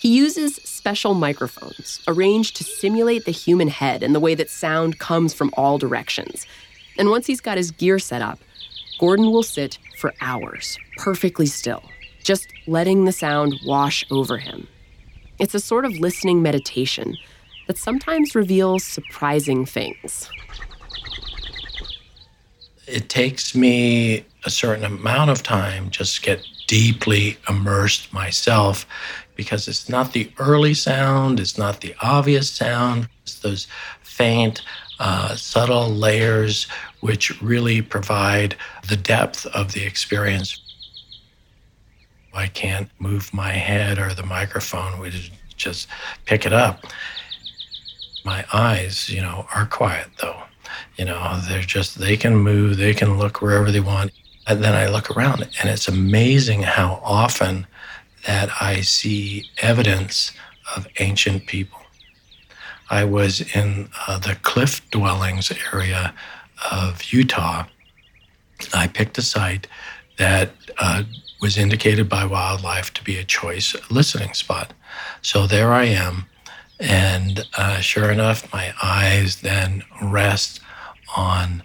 He 0.00 0.16
uses 0.16 0.56
special 0.56 1.14
microphones 1.14 2.00
arranged 2.06 2.56
to 2.56 2.64
simulate 2.64 3.24
the 3.24 3.32
human 3.32 3.68
head 3.68 4.02
and 4.02 4.14
the 4.14 4.20
way 4.20 4.34
that 4.36 4.48
sound 4.48 4.98
comes 4.98 5.34
from 5.34 5.50
all 5.56 5.76
directions. 5.76 6.46
And 6.96 7.10
once 7.10 7.26
he's 7.26 7.40
got 7.40 7.56
his 7.56 7.72
gear 7.72 7.98
set 7.98 8.22
up, 8.22 8.38
Gordon 8.98 9.30
will 9.30 9.42
sit 9.42 9.78
for 9.98 10.14
hours, 10.20 10.78
perfectly 10.96 11.46
still, 11.46 11.82
just 12.22 12.48
letting 12.66 13.04
the 13.04 13.12
sound 13.12 13.54
wash 13.66 14.04
over 14.10 14.38
him. 14.38 14.66
It's 15.38 15.54
a 15.54 15.60
sort 15.60 15.84
of 15.84 15.92
listening 15.98 16.42
meditation 16.42 17.16
that 17.66 17.78
sometimes 17.78 18.34
reveals 18.34 18.84
surprising 18.84 19.66
things. 19.66 20.30
It 22.88 23.08
takes 23.08 23.54
me 23.54 24.24
a 24.44 24.50
certain 24.50 24.84
amount 24.84 25.30
of 25.30 25.42
time 25.42 25.90
just 25.90 26.16
to 26.16 26.22
get 26.22 26.46
deeply 26.66 27.36
immersed 27.48 28.12
myself 28.12 28.86
because 29.36 29.68
it's 29.68 29.88
not 29.88 30.12
the 30.12 30.30
early 30.38 30.74
sound, 30.74 31.38
it's 31.38 31.58
not 31.58 31.80
the 31.80 31.94
obvious 32.00 32.50
sound, 32.50 33.08
it's 33.22 33.38
those 33.40 33.66
faint, 34.02 34.62
uh, 35.00 35.36
subtle 35.36 35.88
layers 35.88 36.66
which 37.00 37.40
really 37.40 37.82
provide 37.82 38.56
the 38.88 38.96
depth 38.96 39.46
of 39.46 39.72
the 39.72 39.84
experience. 39.84 40.60
I 42.34 42.46
can't 42.46 42.90
move 42.98 43.32
my 43.32 43.52
head 43.52 43.98
or 43.98 44.14
the 44.14 44.24
microphone 44.24 44.98
would 44.98 45.14
just 45.56 45.88
pick 46.24 46.46
it 46.46 46.52
up. 46.52 46.84
My 48.24 48.44
eyes, 48.52 49.08
you 49.10 49.20
know, 49.20 49.46
are 49.54 49.66
quiet 49.66 50.08
though. 50.20 50.37
You 50.98 51.04
know, 51.04 51.40
they're 51.48 51.62
just, 51.62 51.98
they 51.98 52.16
can 52.16 52.36
move, 52.36 52.76
they 52.76 52.92
can 52.92 53.18
look 53.18 53.40
wherever 53.40 53.70
they 53.70 53.80
want. 53.80 54.10
And 54.46 54.64
then 54.64 54.74
I 54.74 54.88
look 54.88 55.10
around 55.10 55.42
and 55.60 55.70
it's 55.70 55.88
amazing 55.88 56.62
how 56.62 57.00
often 57.04 57.66
that 58.26 58.50
I 58.60 58.80
see 58.80 59.48
evidence 59.58 60.32
of 60.74 60.88
ancient 60.98 61.46
people. 61.46 61.78
I 62.90 63.04
was 63.04 63.40
in 63.54 63.90
uh, 64.06 64.18
the 64.18 64.36
cliff 64.42 64.88
dwellings 64.90 65.52
area 65.72 66.14
of 66.70 67.04
Utah. 67.12 67.66
I 68.74 68.88
picked 68.88 69.18
a 69.18 69.22
site 69.22 69.66
that 70.16 70.50
uh, 70.78 71.04
was 71.40 71.56
indicated 71.56 72.08
by 72.08 72.24
wildlife 72.24 72.92
to 72.94 73.04
be 73.04 73.16
a 73.18 73.24
choice 73.24 73.76
listening 73.90 74.34
spot. 74.34 74.72
So 75.22 75.46
there 75.46 75.72
I 75.72 75.84
am. 75.84 76.26
And 76.80 77.44
uh, 77.56 77.80
sure 77.80 78.10
enough, 78.10 78.52
my 78.52 78.72
eyes 78.82 79.42
then 79.42 79.84
rest 80.02 80.60
on 81.16 81.62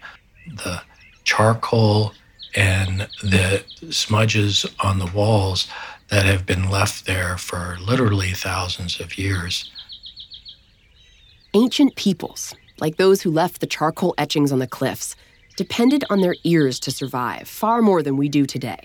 the 0.48 0.82
charcoal 1.24 2.14
and 2.56 3.08
the 3.22 3.64
smudges 3.90 4.66
on 4.80 5.00
the 5.00 5.12
walls 5.14 5.68
that 6.10 6.26
have 6.26 6.46
been 6.46 6.70
left 6.70 7.06
there 7.06 7.38
for 7.38 7.78
literally 7.82 8.32
thousands 8.32 9.00
of 9.00 9.18
years. 9.18 9.72
Ancient 11.56 11.96
peoples, 11.96 12.54
like 12.80 12.98
those 12.98 13.22
who 13.22 13.32
left 13.32 13.62
the 13.62 13.68
charcoal 13.68 14.14
etchings 14.18 14.52
on 14.52 14.60
the 14.60 14.68
cliffs, 14.68 15.16
depended 15.56 16.04
on 16.10 16.22
their 16.22 16.36
ears 16.44 16.80
to 16.82 16.92
survive 16.92 17.48
far 17.48 17.82
more 17.82 18.04
than 18.04 18.18
we 18.18 18.28
do 18.30 18.46
today. 18.46 18.80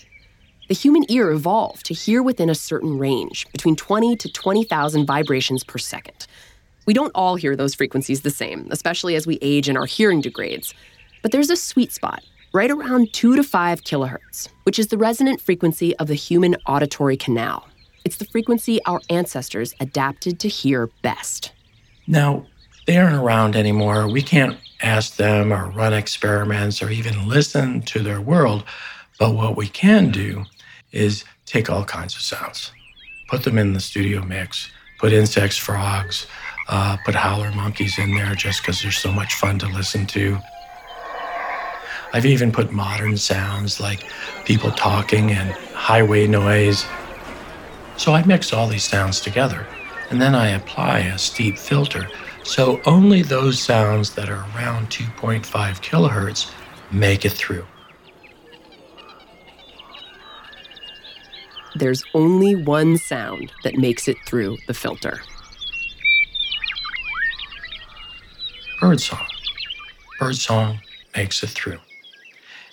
The 0.68 0.74
human 0.74 1.04
ear 1.08 1.30
evolved 1.30 1.86
to 1.86 1.94
hear 1.94 2.22
within 2.22 2.50
a 2.50 2.54
certain 2.54 2.98
range, 2.98 3.46
between 3.52 3.74
20 3.74 4.16
to 4.16 4.30
20,000 4.30 5.06
vibrations 5.06 5.64
per 5.64 5.78
second. 5.78 6.26
We 6.88 6.94
don't 6.94 7.12
all 7.14 7.36
hear 7.36 7.54
those 7.54 7.74
frequencies 7.74 8.22
the 8.22 8.30
same, 8.30 8.66
especially 8.70 9.14
as 9.14 9.26
we 9.26 9.38
age 9.42 9.68
and 9.68 9.76
our 9.76 9.84
hearing 9.84 10.22
degrades. 10.22 10.72
But 11.20 11.32
there's 11.32 11.50
a 11.50 11.54
sweet 11.56 11.92
spot 11.92 12.22
right 12.54 12.70
around 12.70 13.12
2 13.12 13.36
to 13.36 13.44
5 13.44 13.82
kilohertz, 13.82 14.48
which 14.62 14.78
is 14.78 14.86
the 14.86 14.96
resonant 14.96 15.42
frequency 15.42 15.94
of 15.98 16.06
the 16.06 16.14
human 16.14 16.56
auditory 16.66 17.18
canal. 17.18 17.68
It's 18.06 18.16
the 18.16 18.24
frequency 18.24 18.82
our 18.86 19.02
ancestors 19.10 19.74
adapted 19.80 20.40
to 20.40 20.48
hear 20.48 20.88
best. 21.02 21.52
Now, 22.06 22.46
they 22.86 22.96
aren't 22.96 23.16
around 23.16 23.54
anymore. 23.54 24.08
We 24.08 24.22
can't 24.22 24.56
ask 24.80 25.16
them 25.16 25.52
or 25.52 25.68
run 25.68 25.92
experiments 25.92 26.82
or 26.82 26.88
even 26.88 27.28
listen 27.28 27.82
to 27.82 27.98
their 27.98 28.22
world. 28.22 28.64
But 29.18 29.34
what 29.34 29.58
we 29.58 29.68
can 29.68 30.10
do 30.10 30.46
is 30.92 31.26
take 31.44 31.68
all 31.68 31.84
kinds 31.84 32.14
of 32.14 32.22
sounds, 32.22 32.72
put 33.28 33.42
them 33.42 33.58
in 33.58 33.74
the 33.74 33.80
studio 33.80 34.24
mix, 34.24 34.70
put 34.98 35.12
insects, 35.12 35.58
frogs, 35.58 36.26
uh, 36.68 36.96
put 37.04 37.14
howler 37.14 37.50
monkeys 37.52 37.98
in 37.98 38.14
there 38.14 38.34
just 38.34 38.62
because 38.62 38.82
they're 38.82 38.92
so 38.92 39.10
much 39.10 39.34
fun 39.34 39.58
to 39.58 39.66
listen 39.68 40.06
to. 40.06 40.38
I've 42.12 42.26
even 42.26 42.52
put 42.52 42.72
modern 42.72 43.16
sounds 43.16 43.80
like 43.80 44.04
people 44.44 44.70
talking 44.70 45.30
and 45.30 45.50
highway 45.74 46.26
noise. 46.26 46.86
So 47.96 48.12
I 48.12 48.24
mix 48.24 48.52
all 48.52 48.66
these 48.66 48.84
sounds 48.84 49.20
together 49.20 49.66
and 50.10 50.20
then 50.20 50.34
I 50.34 50.50
apply 50.50 51.00
a 51.00 51.18
steep 51.18 51.58
filter. 51.58 52.08
So 52.44 52.80
only 52.86 53.22
those 53.22 53.60
sounds 53.60 54.14
that 54.14 54.30
are 54.30 54.46
around 54.56 54.88
2.5 54.88 55.42
kilohertz 55.44 56.50
make 56.90 57.24
it 57.24 57.32
through. 57.32 57.66
There's 61.76 62.02
only 62.14 62.56
one 62.56 62.96
sound 62.96 63.52
that 63.64 63.76
makes 63.76 64.08
it 64.08 64.16
through 64.26 64.56
the 64.66 64.74
filter. 64.74 65.20
Birdsong. 68.80 69.26
Birdsong 70.20 70.80
makes 71.16 71.42
it 71.42 71.48
through. 71.48 71.80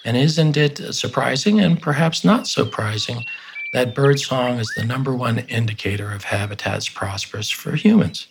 And 0.06 0.16
isn't 0.16 0.56
it 0.56 0.94
surprising 0.94 1.60
and 1.60 1.82
perhaps 1.82 2.24
not 2.24 2.48
surprising 2.48 3.24
that 3.74 3.96
birdsong 3.96 4.60
is 4.60 4.72
the 4.78 4.86
number 4.86 5.16
one 5.16 5.40
indicator 5.40 6.12
of 6.12 6.24
habitats 6.24 6.88
prosperous 6.88 7.50
for 7.50 7.76
humans? 7.76 8.28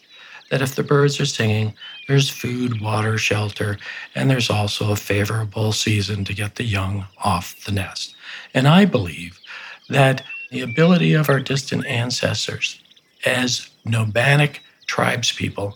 That 0.51 0.63
if 0.63 0.77
the 0.77 0.85
birds 0.85 1.21
are 1.21 1.27
singing, 1.27 1.75
there's 2.07 2.31
food, 2.31 2.81
water, 2.81 3.19
shelter, 3.19 3.77
and 4.15 4.31
there's 4.31 4.51
also 4.51 4.93
a 4.93 4.97
favorable 4.97 5.73
season 5.73 6.25
to 6.27 6.35
get 6.35 6.55
the 6.55 6.65
young 6.65 7.07
off 7.25 7.57
the 7.65 7.73
nest. 7.73 8.15
And 8.53 8.69
I 8.69 8.85
believe 8.85 9.41
that 9.89 10.23
the 10.53 10.61
ability 10.61 11.15
of 11.15 11.29
our 11.29 11.41
distant 11.41 11.87
ancestors 11.87 12.81
as 13.27 13.69
nomadic 13.85 14.61
tribespeople 14.87 15.75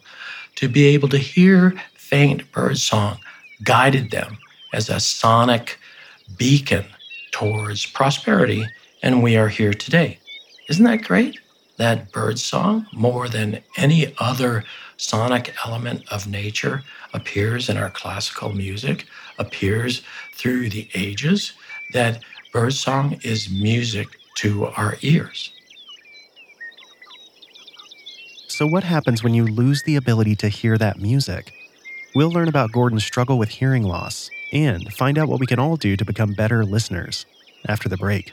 to 0.59 0.69
be 0.69 0.87
able 0.87 1.09
to 1.09 1.19
hear 1.19 1.73
faint 1.95 2.51
birdsong 2.51 3.17
guided 3.63 4.11
them 4.11 4.37
as 4.73 4.89
a 4.89 4.99
sonic 4.99 5.79
beacon 6.37 6.85
towards 7.31 7.87
prosperity, 7.87 8.67
and 9.01 9.23
we 9.23 9.37
are 9.37 9.47
here 9.47 9.73
today. 9.73 10.19
Isn't 10.69 10.85
that 10.85 11.05
great? 11.05 11.39
That 11.77 12.11
bird 12.11 12.41
song, 12.41 12.89
more 12.93 13.29
than 13.29 13.63
any 13.77 14.13
other 14.19 14.65
sonic 14.97 15.55
element 15.65 16.03
of 16.11 16.27
nature, 16.27 16.83
appears 17.15 17.69
in 17.69 17.77
our 17.77 17.91
classical 17.91 18.53
music, 18.53 19.07
appears 19.39 20.03
through 20.35 20.71
the 20.71 20.89
ages, 20.93 21.53
that 21.93 22.25
bird 22.53 22.73
song 22.75 23.21
is 23.23 23.49
music 23.49 24.09
to 24.39 24.67
our 24.67 24.97
ears. 25.03 25.53
So, 28.59 28.67
what 28.67 28.83
happens 28.83 29.23
when 29.23 29.35
you 29.35 29.47
lose 29.47 29.85
the 29.85 29.95
ability 29.95 30.35
to 30.35 30.49
hear 30.49 30.77
that 30.79 30.99
music? 30.99 31.53
We'll 32.17 32.33
learn 32.33 32.49
about 32.49 32.73
Gordon's 32.73 33.05
struggle 33.05 33.39
with 33.39 33.51
hearing 33.51 33.85
loss 33.85 34.31
and 34.53 34.93
find 34.93 35.17
out 35.17 35.29
what 35.29 35.39
we 35.39 35.47
can 35.47 35.61
all 35.61 35.77
do 35.77 35.97
to 35.97 36.05
become 36.05 36.33
better 36.33 36.65
listeners 36.65 37.25
after 37.69 37.89
the 37.89 37.97
break. 37.97 38.33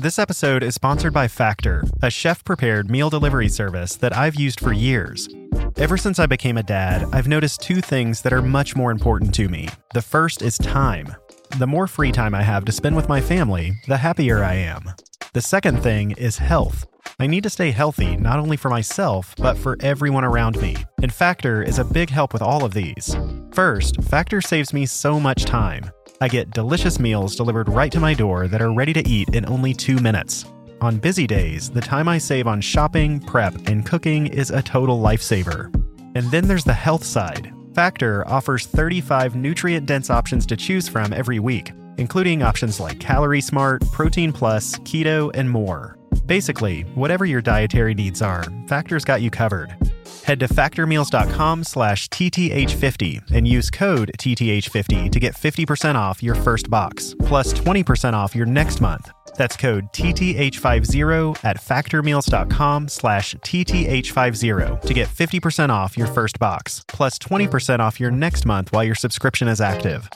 This 0.00 0.20
episode 0.20 0.62
is 0.62 0.76
sponsored 0.76 1.12
by 1.12 1.26
Factor, 1.26 1.82
a 2.04 2.08
chef 2.08 2.44
prepared 2.44 2.88
meal 2.88 3.10
delivery 3.10 3.48
service 3.48 3.96
that 3.96 4.16
I've 4.16 4.36
used 4.36 4.60
for 4.60 4.72
years. 4.72 5.28
Ever 5.76 5.96
since 5.96 6.20
I 6.20 6.26
became 6.26 6.56
a 6.56 6.62
dad, 6.62 7.04
I've 7.12 7.26
noticed 7.26 7.62
two 7.62 7.80
things 7.80 8.22
that 8.22 8.32
are 8.32 8.40
much 8.40 8.76
more 8.76 8.92
important 8.92 9.34
to 9.34 9.48
me. 9.48 9.68
The 9.94 10.02
first 10.02 10.40
is 10.40 10.56
time. 10.56 11.16
The 11.58 11.66
more 11.66 11.88
free 11.88 12.12
time 12.12 12.32
I 12.32 12.42
have 12.42 12.64
to 12.66 12.72
spend 12.72 12.94
with 12.94 13.08
my 13.08 13.20
family, 13.20 13.72
the 13.88 13.96
happier 13.96 14.44
I 14.44 14.54
am. 14.54 14.84
The 15.32 15.42
second 15.42 15.82
thing 15.82 16.12
is 16.12 16.38
health. 16.38 16.86
I 17.18 17.26
need 17.26 17.42
to 17.42 17.50
stay 17.50 17.72
healthy 17.72 18.16
not 18.16 18.38
only 18.38 18.56
for 18.56 18.70
myself, 18.70 19.34
but 19.36 19.58
for 19.58 19.76
everyone 19.80 20.24
around 20.24 20.62
me. 20.62 20.76
And 21.02 21.12
Factor 21.12 21.60
is 21.60 21.80
a 21.80 21.84
big 21.84 22.10
help 22.10 22.32
with 22.32 22.42
all 22.42 22.64
of 22.64 22.72
these. 22.72 23.16
First, 23.52 24.00
Factor 24.04 24.40
saves 24.40 24.72
me 24.72 24.86
so 24.86 25.18
much 25.18 25.44
time. 25.44 25.90
I 26.20 26.26
get 26.26 26.50
delicious 26.50 26.98
meals 26.98 27.36
delivered 27.36 27.68
right 27.68 27.92
to 27.92 28.00
my 28.00 28.12
door 28.12 28.48
that 28.48 28.60
are 28.60 28.72
ready 28.72 28.92
to 28.92 29.08
eat 29.08 29.28
in 29.34 29.46
only 29.46 29.72
two 29.72 29.98
minutes. 29.98 30.44
On 30.80 30.98
busy 30.98 31.28
days, 31.28 31.70
the 31.70 31.80
time 31.80 32.08
I 32.08 32.18
save 32.18 32.48
on 32.48 32.60
shopping, 32.60 33.20
prep, 33.20 33.54
and 33.68 33.86
cooking 33.86 34.26
is 34.26 34.50
a 34.50 34.60
total 34.60 35.00
lifesaver. 35.00 35.72
And 36.16 36.28
then 36.32 36.48
there's 36.48 36.64
the 36.64 36.72
health 36.72 37.04
side. 37.04 37.52
Factor 37.72 38.26
offers 38.26 38.66
35 38.66 39.36
nutrient 39.36 39.86
dense 39.86 40.10
options 40.10 40.44
to 40.46 40.56
choose 40.56 40.88
from 40.88 41.12
every 41.12 41.38
week, 41.38 41.70
including 41.98 42.42
options 42.42 42.80
like 42.80 42.98
Calorie 42.98 43.40
Smart, 43.40 43.88
Protein 43.92 44.32
Plus, 44.32 44.74
Keto, 44.80 45.30
and 45.34 45.48
more. 45.48 45.96
Basically, 46.26 46.82
whatever 46.96 47.26
your 47.26 47.40
dietary 47.40 47.94
needs 47.94 48.22
are, 48.22 48.44
Factor's 48.66 49.04
got 49.04 49.22
you 49.22 49.30
covered. 49.30 49.87
Head 50.28 50.40
to 50.40 50.48
factormeals.com 50.48 51.64
slash 51.64 52.06
TTH50 52.08 53.30
and 53.30 53.48
use 53.48 53.70
code 53.70 54.10
TTH50 54.18 55.10
to 55.10 55.18
get 55.18 55.34
50% 55.34 55.94
off 55.94 56.22
your 56.22 56.34
first 56.34 56.68
box, 56.68 57.14
plus 57.20 57.54
20% 57.54 58.12
off 58.12 58.34
your 58.36 58.44
next 58.44 58.82
month. 58.82 59.10
That's 59.36 59.56
code 59.56 59.90
TTH50 59.94 61.42
at 61.42 61.56
factormeals.com 61.56 62.88
slash 62.88 63.36
TTH50 63.36 64.82
to 64.82 64.92
get 64.92 65.08
50% 65.08 65.70
off 65.70 65.96
your 65.96 66.08
first 66.08 66.38
box, 66.38 66.84
plus 66.88 67.18
20% 67.18 67.78
off 67.78 67.98
your 67.98 68.10
next 68.10 68.44
month 68.44 68.70
while 68.70 68.84
your 68.84 68.94
subscription 68.94 69.48
is 69.48 69.62
active. 69.62 70.10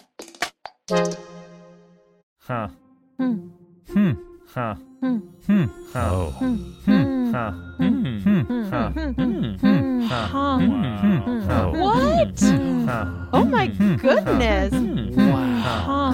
Huh. 2.40 2.68
Hmm. 3.16 3.48
Hmm. 3.90 4.12
Huh. 4.46 4.74
Hmm. 5.00 5.16
Hmm. 5.46 5.64
Oh. 5.94 6.26
Hmm. 6.32 6.56
Huh. 6.84 6.92
Hmm. 6.92 6.92
Hmm. 6.92 7.21
Hmm. 7.32 8.18
Huh. 10.06 10.58
Wow. 10.60 11.72
What? 11.72 12.42
Oh 13.32 13.44
my 13.44 13.68
goodness. 13.68 14.72
Wow. 15.16 16.12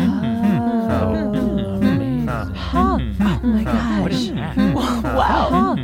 Huh. 2.54 2.98
Oh 3.00 3.40
my 3.42 3.64
gosh. 3.64 4.02
What 4.02 4.12
is 4.12 4.32
that? 4.32 4.56
Wow. 4.74 5.48
Oh 5.50 5.76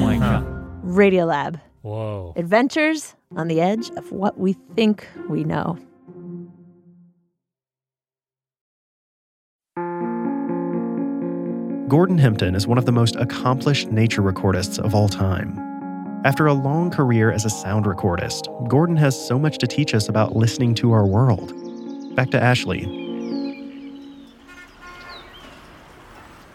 my 0.00 0.18
god. 0.18 0.44
Radiolab. 0.84 1.60
Whoa. 1.82 2.34
Adventures 2.36 3.16
on 3.36 3.48
the 3.48 3.60
edge 3.60 3.90
of 3.90 4.12
what 4.12 4.38
we 4.38 4.52
think 4.76 5.08
we 5.28 5.42
know. 5.42 5.76
Gordon 11.88 12.18
Hempton 12.18 12.54
is 12.54 12.66
one 12.66 12.76
of 12.76 12.84
the 12.84 12.92
most 12.92 13.16
accomplished 13.16 13.90
nature 13.90 14.20
recordists 14.20 14.78
of 14.78 14.94
all 14.94 15.08
time. 15.08 15.58
After 16.22 16.46
a 16.46 16.52
long 16.52 16.90
career 16.90 17.32
as 17.32 17.46
a 17.46 17.50
sound 17.50 17.86
recordist, 17.86 18.68
Gordon 18.68 18.94
has 18.96 19.18
so 19.18 19.38
much 19.38 19.56
to 19.56 19.66
teach 19.66 19.94
us 19.94 20.06
about 20.06 20.36
listening 20.36 20.74
to 20.74 20.92
our 20.92 21.06
world. 21.06 21.54
Back 22.14 22.28
to 22.32 22.42
Ashley. 22.42 22.84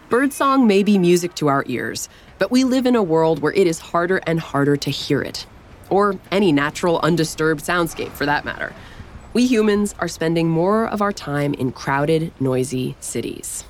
Birdsong 0.08 0.68
may 0.68 0.84
be 0.84 0.98
music 0.98 1.34
to 1.34 1.48
our 1.48 1.64
ears, 1.66 2.08
but 2.38 2.52
we 2.52 2.62
live 2.62 2.86
in 2.86 2.94
a 2.94 3.02
world 3.02 3.42
where 3.42 3.52
it 3.54 3.66
is 3.66 3.80
harder 3.80 4.18
and 4.28 4.38
harder 4.38 4.76
to 4.76 4.90
hear 4.90 5.20
it. 5.20 5.46
Or 5.90 6.16
any 6.30 6.52
natural, 6.52 7.00
undisturbed 7.00 7.64
soundscape 7.64 8.12
for 8.12 8.24
that 8.24 8.44
matter. 8.44 8.72
We 9.32 9.48
humans 9.48 9.96
are 9.98 10.06
spending 10.06 10.48
more 10.48 10.86
of 10.86 11.02
our 11.02 11.12
time 11.12 11.54
in 11.54 11.72
crowded, 11.72 12.32
noisy 12.40 12.94
cities. 13.00 13.64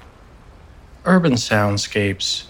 Urban 1.07 1.35
soundscapes 1.35 2.45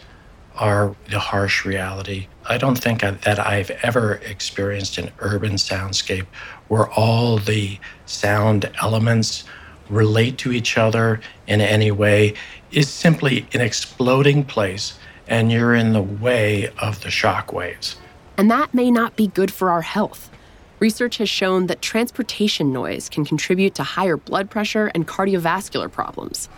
are 0.57 0.95
the 1.11 1.19
harsh 1.19 1.65
reality. 1.65 2.29
I 2.47 2.57
don't 2.57 2.77
think 2.77 3.01
that 3.01 3.39
I've 3.41 3.71
ever 3.83 4.21
experienced 4.25 4.97
an 4.99 5.11
urban 5.19 5.55
soundscape 5.55 6.27
where 6.69 6.89
all 6.91 7.39
the 7.39 7.79
sound 8.07 8.71
elements 8.81 9.43
relate 9.91 10.39
to 10.39 10.53
each 10.53 10.79
other 10.79 11.21
in 11.49 11.61
any 11.61 11.91
way. 11.91 12.35
It's 12.71 12.89
simply 12.89 13.47
an 13.53 13.61
exploding 13.61 14.45
place, 14.45 14.99
and 15.27 15.51
you're 15.51 15.75
in 15.75 15.93
the 15.93 16.03
way 16.03 16.71
of 16.79 17.03
the 17.03 17.11
shock 17.11 17.53
waves. 17.53 17.97
And 18.37 18.49
that 18.53 18.73
may 18.73 18.91
not 18.91 19.17
be 19.17 19.27
good 19.27 19.53
for 19.53 19.71
our 19.71 19.83
health. 19.83 20.31
Research 20.79 21.17
has 21.17 21.29
shown 21.29 21.67
that 21.67 21.83
transportation 21.83 22.73
noise 22.73 23.09
can 23.09 23.25
contribute 23.25 23.75
to 23.77 23.83
higher 23.83 24.17
blood 24.17 24.49
pressure 24.49 24.93
and 24.95 25.09
cardiovascular 25.09 25.91
problems. 25.91 26.49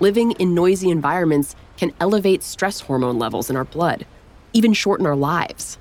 Living 0.00 0.32
in 0.32 0.54
noisy 0.54 0.90
environments 0.90 1.54
can 1.76 1.92
elevate 2.00 2.42
stress 2.42 2.80
hormone 2.80 3.18
levels 3.18 3.50
in 3.50 3.56
our 3.56 3.64
blood, 3.64 4.06
even 4.52 4.72
shorten 4.72 5.06
our 5.06 5.16
lives. 5.16 5.78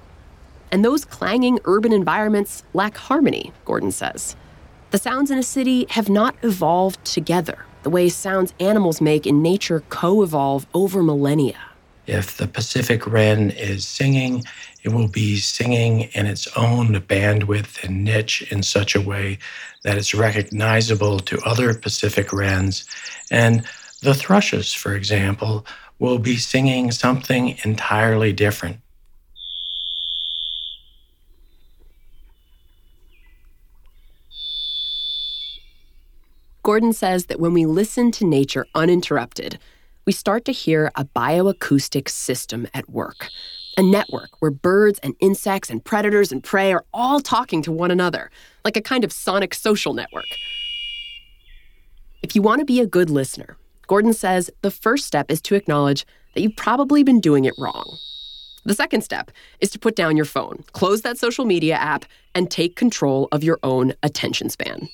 And 0.72 0.84
those 0.84 1.06
clanging 1.06 1.60
urban 1.66 1.92
environments 1.92 2.64
lack 2.74 2.98
harmony, 2.98 3.52
Gordon 3.66 3.92
says. 3.92 4.36
The 4.92 4.98
sounds 4.98 5.32
in 5.32 5.38
a 5.38 5.44
city 5.44 5.88
have 5.90 6.10
not 6.10 6.36
evolved 6.44 7.04
together 7.06 7.66
the 7.84 7.90
way 7.90 8.10
sounds 8.10 8.54
animals 8.60 9.02
make 9.02 9.28
in 9.28 9.42
nature 9.42 9.84
co 9.90 10.24
evolve 10.24 10.66
over 10.74 11.04
millennia. 11.04 11.60
If 12.08 12.38
the 12.38 12.48
Pacific 12.48 13.06
wren 13.08 13.52
is 13.52 13.88
singing, 13.88 14.44
it 14.84 14.90
will 14.90 15.08
be 15.08 15.38
singing 15.38 16.10
in 16.14 16.26
its 16.26 16.48
own 16.58 17.00
bandwidth 17.02 17.84
and 17.84 18.04
niche 18.04 18.42
in 18.52 18.64
such 18.64 18.96
a 18.96 19.02
way 19.02 19.38
that 19.84 19.98
it's 19.98 20.14
recognizable 20.14 21.20
to 21.22 21.40
other 21.46 21.74
Pacific 21.74 22.34
wrens. 22.34 22.86
And 23.32 23.66
the 24.04 24.14
thrushes, 24.14 24.74
for 24.74 24.96
example, 24.96 25.66
will 25.98 26.20
be 26.20 26.36
singing 26.36 26.92
something 26.92 27.58
entirely 27.64 28.34
different. 28.34 28.78
Gordon 36.64 36.94
says 36.94 37.26
that 37.26 37.40
when 37.40 37.54
we 37.54 37.66
listen 37.66 38.12
to 38.12 38.26
nature 38.26 38.66
uninterrupted, 38.74 39.60
we 40.06 40.14
start 40.14 40.46
to 40.46 40.52
hear 40.52 40.92
a 40.96 41.06
bioacoustic 41.06 42.10
system 42.10 42.68
at 42.74 42.90
work, 42.90 43.28
a 43.78 43.84
network 43.84 44.30
where 44.40 44.52
birds 44.52 45.00
and 45.00 45.16
insects 45.20 45.70
and 45.70 45.84
predators 45.84 46.32
and 46.32 46.44
prey 46.44 46.72
are 46.74 46.86
all 46.94 47.20
talking 47.20 47.62
to 47.64 47.72
one 47.72 47.92
another, 47.92 48.32
like 48.64 48.78
a 48.78 48.82
kind 48.82 49.04
of 49.04 49.12
sonic 49.12 49.54
social 49.54 49.94
network. 49.94 50.26
If 52.22 52.36
you 52.36 52.42
want 52.42 52.60
to 52.60 52.66
be 52.66 52.80
a 52.80 52.88
good 52.88 53.10
listener, 53.10 53.58
Gordon 53.88 54.14
says 54.14 54.50
the 54.62 54.72
first 54.72 55.06
step 55.06 55.30
is 55.30 55.42
to 55.42 55.56
acknowledge 55.56 56.06
that 56.34 56.42
you've 56.42 56.56
probably 56.56 57.04
been 57.04 57.20
doing 57.20 57.46
it 57.46 57.54
wrong. 57.58 57.98
The 58.66 58.74
second 58.74 59.02
step 59.02 59.30
is 59.60 59.70
to 59.72 59.80
put 59.80 59.96
down 59.96 60.16
your 60.16 60.26
phone, 60.26 60.64
close 60.72 61.02
that 61.02 61.18
social 61.18 61.44
media 61.44 61.76
app, 61.76 62.06
and 62.34 62.50
take 62.50 62.76
control 62.76 63.28
of 63.32 63.44
your 63.44 63.60
own 63.62 63.94
attention 64.04 64.50
span. 64.50 64.88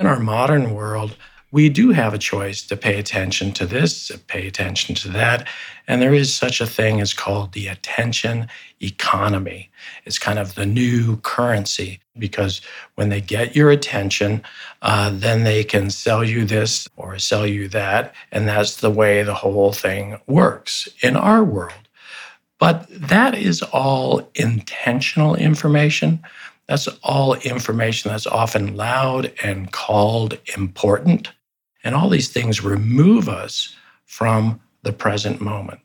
In 0.00 0.06
our 0.06 0.18
modern 0.18 0.74
world, 0.74 1.16
we 1.50 1.70
do 1.70 1.92
have 1.92 2.12
a 2.12 2.18
choice 2.18 2.62
to 2.66 2.76
pay 2.76 2.98
attention 2.98 3.52
to 3.52 3.64
this, 3.64 4.08
to 4.08 4.18
pay 4.18 4.46
attention 4.46 4.94
to 4.96 5.08
that. 5.08 5.48
And 5.86 6.02
there 6.02 6.12
is 6.12 6.34
such 6.34 6.60
a 6.60 6.66
thing 6.66 7.00
as 7.00 7.14
called 7.14 7.52
the 7.52 7.68
attention 7.68 8.48
economy. 8.82 9.70
It's 10.04 10.18
kind 10.18 10.38
of 10.38 10.54
the 10.54 10.66
new 10.66 11.16
currency 11.18 12.00
because 12.18 12.60
when 12.96 13.08
they 13.08 13.22
get 13.22 13.56
your 13.56 13.70
attention, 13.70 14.42
uh, 14.82 15.10
then 15.12 15.44
they 15.44 15.64
can 15.64 15.88
sell 15.88 16.22
you 16.22 16.44
this 16.44 16.86
or 16.96 17.18
sell 17.18 17.46
you 17.46 17.68
that. 17.68 18.14
And 18.30 18.46
that's 18.46 18.76
the 18.76 18.90
way 18.90 19.22
the 19.22 19.34
whole 19.34 19.72
thing 19.72 20.18
works 20.26 20.86
in 21.02 21.16
our 21.16 21.42
world. 21.42 21.72
But 22.58 22.86
that 22.90 23.34
is 23.34 23.62
all 23.62 24.28
intentional 24.34 25.34
information. 25.34 26.20
That's 26.66 26.88
all 27.02 27.34
information 27.36 28.10
that's 28.10 28.26
often 28.26 28.76
loud 28.76 29.32
and 29.42 29.72
called 29.72 30.38
important. 30.54 31.30
And 31.84 31.94
all 31.94 32.08
these 32.08 32.28
things 32.28 32.62
remove 32.62 33.28
us 33.28 33.76
from 34.04 34.60
the 34.82 34.92
present 34.92 35.40
moment. 35.40 35.80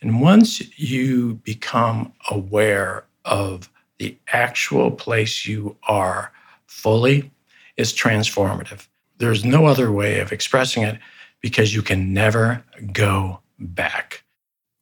And 0.00 0.20
once 0.20 0.60
you 0.78 1.34
become 1.44 2.12
aware 2.30 3.04
of 3.24 3.70
the 3.98 4.16
actual 4.32 4.90
place 4.90 5.46
you 5.46 5.76
are 5.84 6.32
fully, 6.66 7.30
it's 7.76 7.92
transformative. 7.92 8.86
There's 9.18 9.44
no 9.44 9.66
other 9.66 9.90
way 9.92 10.20
of 10.20 10.32
expressing 10.32 10.82
it 10.82 10.98
because 11.40 11.74
you 11.74 11.82
can 11.82 12.12
never 12.12 12.64
go 12.92 13.40
back. 13.58 14.24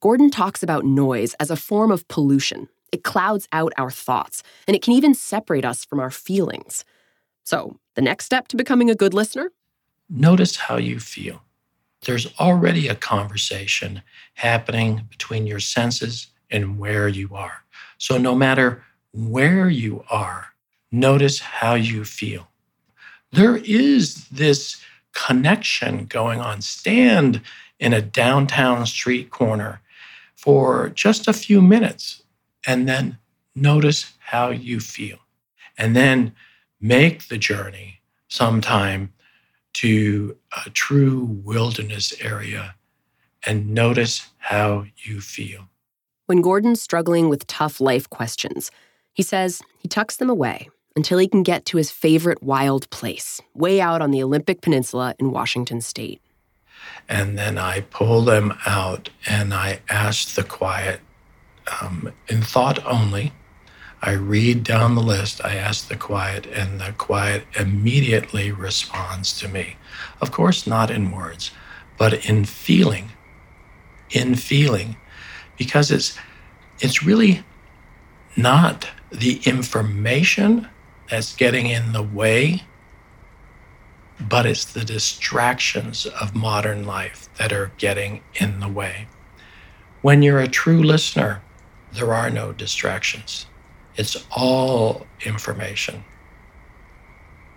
Gordon 0.01 0.29
talks 0.29 0.63
about 0.63 0.85
noise 0.85 1.33
as 1.35 1.49
a 1.49 1.55
form 1.55 1.91
of 1.91 2.07
pollution. 2.07 2.67
It 2.91 3.03
clouds 3.03 3.47
out 3.51 3.73
our 3.77 3.89
thoughts, 3.89 4.43
and 4.67 4.75
it 4.75 4.81
can 4.81 4.93
even 4.93 5.13
separate 5.13 5.65
us 5.65 5.85
from 5.85 5.99
our 5.99 6.11
feelings. 6.11 6.83
So, 7.43 7.77
the 7.95 8.01
next 8.01 8.25
step 8.25 8.47
to 8.49 8.57
becoming 8.57 8.89
a 8.89 8.95
good 8.95 9.13
listener? 9.13 9.51
Notice 10.09 10.55
how 10.55 10.77
you 10.77 10.99
feel. 10.99 11.43
There's 12.05 12.27
already 12.39 12.87
a 12.87 12.95
conversation 12.95 14.01
happening 14.35 15.07
between 15.09 15.47
your 15.47 15.59
senses 15.59 16.27
and 16.51 16.77
where 16.77 17.07
you 17.07 17.29
are. 17.33 17.63
So, 17.97 18.17
no 18.17 18.35
matter 18.35 18.83
where 19.13 19.69
you 19.69 20.03
are, 20.09 20.47
notice 20.91 21.39
how 21.39 21.75
you 21.75 22.03
feel. 22.03 22.49
There 23.31 23.57
is 23.57 24.27
this 24.27 24.81
connection 25.13 26.05
going 26.05 26.39
on. 26.39 26.61
Stand 26.61 27.41
in 27.79 27.93
a 27.93 28.01
downtown 28.01 28.85
street 28.85 29.29
corner 29.29 29.81
for 30.35 30.89
just 30.89 31.27
a 31.27 31.33
few 31.33 31.61
minutes 31.61 32.23
and 32.65 32.87
then 32.87 33.17
notice 33.55 34.13
how 34.19 34.49
you 34.49 34.79
feel. 34.79 35.17
And 35.77 35.95
then 35.95 36.33
make 36.79 37.27
the 37.27 37.37
journey 37.37 38.01
sometime 38.27 39.13
to 39.73 40.37
a 40.65 40.69
true 40.69 41.23
wilderness 41.43 42.13
area 42.21 42.75
and 43.45 43.69
notice 43.69 44.29
how 44.37 44.85
you 44.97 45.19
feel. 45.21 45.67
When 46.25 46.41
Gordon's 46.41 46.81
struggling 46.81 47.29
with 47.29 47.47
tough 47.47 47.81
life 47.81 48.09
questions, 48.09 48.71
he 49.13 49.23
says 49.23 49.61
he 49.77 49.87
tucks 49.87 50.15
them 50.15 50.29
away 50.29 50.69
until 50.95 51.17
he 51.17 51.27
can 51.27 51.43
get 51.43 51.65
to 51.65 51.77
his 51.77 51.91
favorite 51.91 52.41
wild 52.41 52.89
place, 52.89 53.41
way 53.53 53.81
out 53.81 54.01
on 54.01 54.11
the 54.11 54.23
Olympic 54.23 54.61
Peninsula 54.61 55.15
in 55.19 55.31
Washington 55.31 55.81
state. 55.81 56.21
And 57.09 57.37
then 57.37 57.57
I 57.57 57.81
pull 57.81 58.21
them 58.21 58.57
out 58.65 59.09
and 59.25 59.53
I 59.53 59.81
ask 59.89 60.35
the 60.35 60.43
quiet 60.43 60.99
um, 61.81 62.11
in 62.27 62.41
thought 62.41 62.85
only. 62.85 63.33
I 64.05 64.11
read 64.11 64.65
down 64.65 64.95
the 64.95 65.01
list, 65.01 65.39
I 65.45 65.55
ask 65.55 65.87
the 65.87 65.95
quiet, 65.95 66.45
and 66.45 66.81
the 66.81 66.93
quiet 66.97 67.45
immediately 67.57 68.51
responds 68.51 69.39
to 69.39 69.47
me. 69.47 69.77
Of 70.19 70.29
course, 70.29 70.67
not 70.67 70.91
in 70.91 71.09
words, 71.09 71.51
but 71.97 72.25
in 72.25 72.43
feeling. 72.43 73.13
In 74.09 74.35
feeling. 74.35 74.97
Because 75.57 75.89
it's 75.89 76.19
it's 76.81 77.01
really 77.01 77.45
not 78.35 78.89
the 79.09 79.39
information 79.45 80.67
that's 81.09 81.33
getting 81.33 81.67
in 81.67 81.93
the 81.93 82.03
way, 82.03 82.63
but 84.19 84.45
it's 84.45 84.65
the 84.65 84.83
distractions 84.83 86.05
of 86.05 86.35
modern 86.35 86.85
life 86.85 87.29
that 87.37 87.53
are 87.53 87.71
getting 87.77 88.21
in 88.35 88.59
the 88.59 88.67
way. 88.67 89.07
When 90.01 90.21
you're 90.21 90.41
a 90.41 90.47
true 90.49 90.83
listener, 90.83 91.41
there 91.93 92.13
are 92.13 92.29
no 92.29 92.51
distractions. 92.51 93.45
It's 93.95 94.25
all 94.31 95.05
information. 95.25 96.03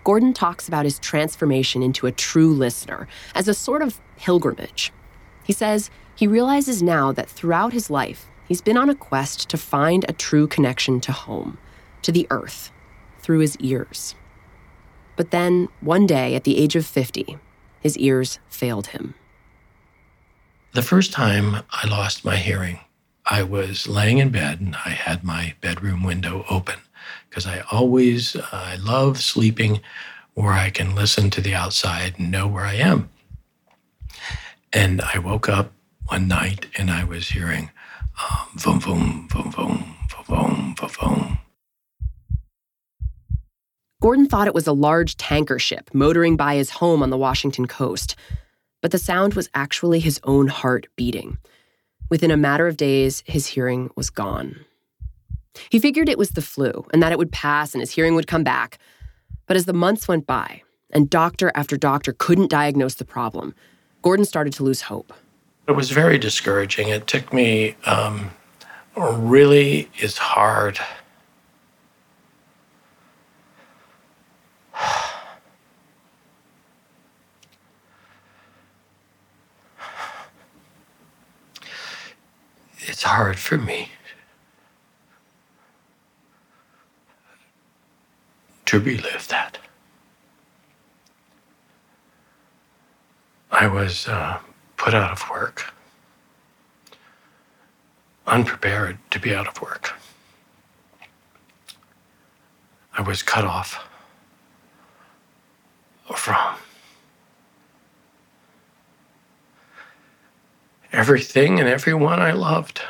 Gordon 0.05 0.33
talks 0.33 0.69
about 0.69 0.85
his 0.85 0.99
transformation 0.99 1.83
into 1.83 2.07
a 2.07 2.13
true 2.13 2.53
listener 2.53 3.09
as 3.35 3.49
a 3.49 3.55
sort 3.55 3.83
of 3.83 4.01
pilgrimage. 4.17 4.93
He 5.43 5.53
says 5.53 5.91
he 6.15 6.27
realizes 6.27 6.83
now 6.83 7.13
that 7.13 7.29
throughout 7.29 7.73
his 7.73 7.91
life, 7.91 8.27
he's 8.47 8.61
been 8.61 8.77
on 8.77 8.89
a 8.89 8.95
quest 8.95 9.49
to 9.49 9.57
find 9.57 10.05
a 10.09 10.13
true 10.13 10.47
connection 10.47 11.01
to 11.01 11.13
home, 11.13 11.59
to 12.03 12.13
the 12.13 12.27
earth, 12.31 12.71
through 13.19 13.41
his 13.41 13.57
ears. 13.59 14.15
But 15.17 15.31
then, 15.31 15.69
one 15.81 16.07
day 16.07 16.35
at 16.35 16.45
the 16.45 16.59
age 16.59 16.77
of 16.77 16.87
50, 16.87 17.39
his 17.81 17.99
ears 17.99 18.39
failed 18.49 18.89
him. 18.89 19.15
The 20.73 20.83
first 20.83 21.13
time 21.13 21.63
I 21.71 21.89
lost 21.89 22.25
my 22.25 22.37
hearing, 22.37 22.81
I 23.27 23.43
was 23.43 23.89
laying 23.89 24.19
in 24.19 24.31
bed 24.31 24.61
and 24.61 24.77
I 24.77 24.91
had 24.91 25.25
my 25.25 25.55
bedroom 25.61 26.05
window 26.05 26.45
open 26.49 26.77
because 27.29 27.47
I 27.47 27.61
always, 27.73 28.37
uh, 28.37 28.47
I 28.53 28.77
love 28.77 29.21
sleeping 29.21 29.81
where 30.35 30.53
I 30.53 30.71
can 30.71 30.95
listen 30.95 31.31
to 31.31 31.41
the 31.41 31.55
outside 31.55 32.19
and 32.19 32.31
know 32.31 32.47
where 32.47 32.65
I 32.65 32.75
am. 32.75 33.09
And 34.73 35.01
I 35.01 35.19
woke 35.19 35.49
up 35.49 35.73
one 36.07 36.29
night 36.29 36.67
and 36.79 36.91
I 36.91 37.03
was 37.03 37.31
hearing 37.31 37.71
um, 38.23 38.49
boom, 38.63 38.79
boom, 38.79 39.29
boom, 39.33 39.51
boom, 39.51 39.97
boom, 40.29 40.75
boom, 40.79 40.91
boom. 41.01 41.39
Gordon 44.01 44.29
thought 44.29 44.47
it 44.47 44.55
was 44.55 44.67
a 44.67 44.73
large 44.73 45.17
tanker 45.17 45.59
ship 45.59 45.91
motoring 45.93 46.37
by 46.37 46.55
his 46.55 46.71
home 46.71 47.03
on 47.03 47.11
the 47.11 47.17
Washington 47.19 47.67
coast, 47.67 48.15
but 48.83 48.93
the 48.93 48.99
sound 48.99 49.35
was 49.35 49.49
actually 49.55 49.99
his 49.99 50.21
own 50.23 50.47
heart 50.47 50.87
beating. 50.97 51.39
Within 52.09 52.31
a 52.31 52.37
matter 52.37 52.67
of 52.67 52.77
days, 52.77 53.23
his 53.27 53.47
hearing 53.47 53.91
was 53.97 54.11
gone. 54.11 54.65
He 55.71 55.79
figured 55.79 56.09
it 56.09 56.19
was 56.19 56.31
the 56.31 56.43
flu 56.43 56.87
and 56.93 57.03
that 57.03 57.13
it 57.13 57.19
would 57.19 57.33
pass 57.33 57.75
and 57.75 57.81
his 57.81 57.91
hearing 57.91 58.15
would 58.15 58.27
come 58.27 58.45
back. 58.45 58.79
But 59.47 59.57
as 59.57 59.65
the 59.65 59.73
months 59.73 60.07
went 60.07 60.27
by 60.27 60.63
and 60.91 61.11
doctor 61.11 61.51
after 61.55 61.77
doctor 61.77 62.13
couldn't 62.13 62.51
diagnose 62.51 62.95
the 62.95 63.05
problem, 63.05 63.55
Gordon 64.03 64.25
started 64.25 64.53
to 64.55 64.65
lose 64.65 64.83
hope. 64.83 65.13
It 65.67 65.73
was 65.73 65.91
very 65.91 66.19
discouraging. 66.19 66.89
It 66.89 67.07
took 67.09 67.33
me, 67.33 67.75
um, 67.87 68.31
really 68.97 69.91
is 69.99 70.17
hard. 70.17 70.79
It's 82.89 83.03
hard 83.03 83.37
for 83.37 83.59
me 83.59 83.91
to 88.67 88.79
relive 88.79 89.27
that. 89.27 89.59
I 93.51 93.67
was 93.67 94.07
uh, 94.07 94.39
put 94.77 94.95
out 94.95 95.11
of 95.11 95.29
work, 95.29 95.75
unprepared 98.25 98.99
to 99.11 99.19
be 99.19 99.35
out 99.35 99.49
of 99.49 99.61
work. 99.61 99.95
I 102.97 103.03
was 103.03 103.21
cut 103.21 103.45
off 103.45 103.85
from 106.15 106.57
everything 110.97 111.61
and 111.61 111.69
everyone 111.69 112.21
I 112.21 112.33
loved, 112.33 112.81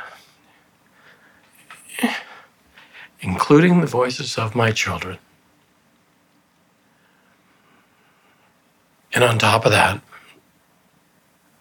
including 3.21 3.81
the 3.81 3.88
voices 3.88 4.38
of 4.38 4.55
my 4.55 4.71
children. 4.71 5.19
And 9.12 9.25
on 9.25 9.38
top 9.38 9.66
of 9.66 9.73
that, 9.73 10.01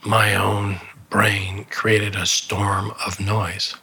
my 0.06 0.36
own 0.36 0.80
brain 1.10 1.66
created 1.72 2.16
a 2.16 2.28
storm 2.28 2.94
of 3.06 3.20
noise. 3.20 3.76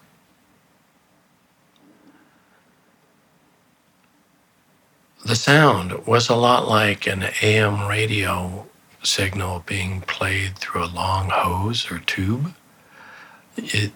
The 5.25 5.35
sound 5.37 6.07
was 6.07 6.29
a 6.29 6.37
lot 6.37 6.69
like 6.69 7.09
an 7.09 7.25
AM 7.43 7.89
radio 7.89 8.69
signal 9.03 9.63
being 9.67 10.01
played 10.03 10.57
through 10.59 10.85
a 10.85 10.87
long 10.87 11.31
hose 11.31 11.91
or 11.91 11.99
tube. 12.01 12.55
It 13.57 13.93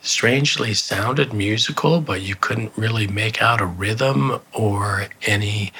strangely 0.00 0.74
sounded 0.74 1.32
musical, 1.32 2.00
but 2.00 2.22
you 2.22 2.34
couldn't 2.34 2.72
really 2.76 3.06
make 3.06 3.42
out 3.42 3.60
a 3.60 3.66
rhythm 3.66 4.40
or 4.52 5.06
any 5.26 5.72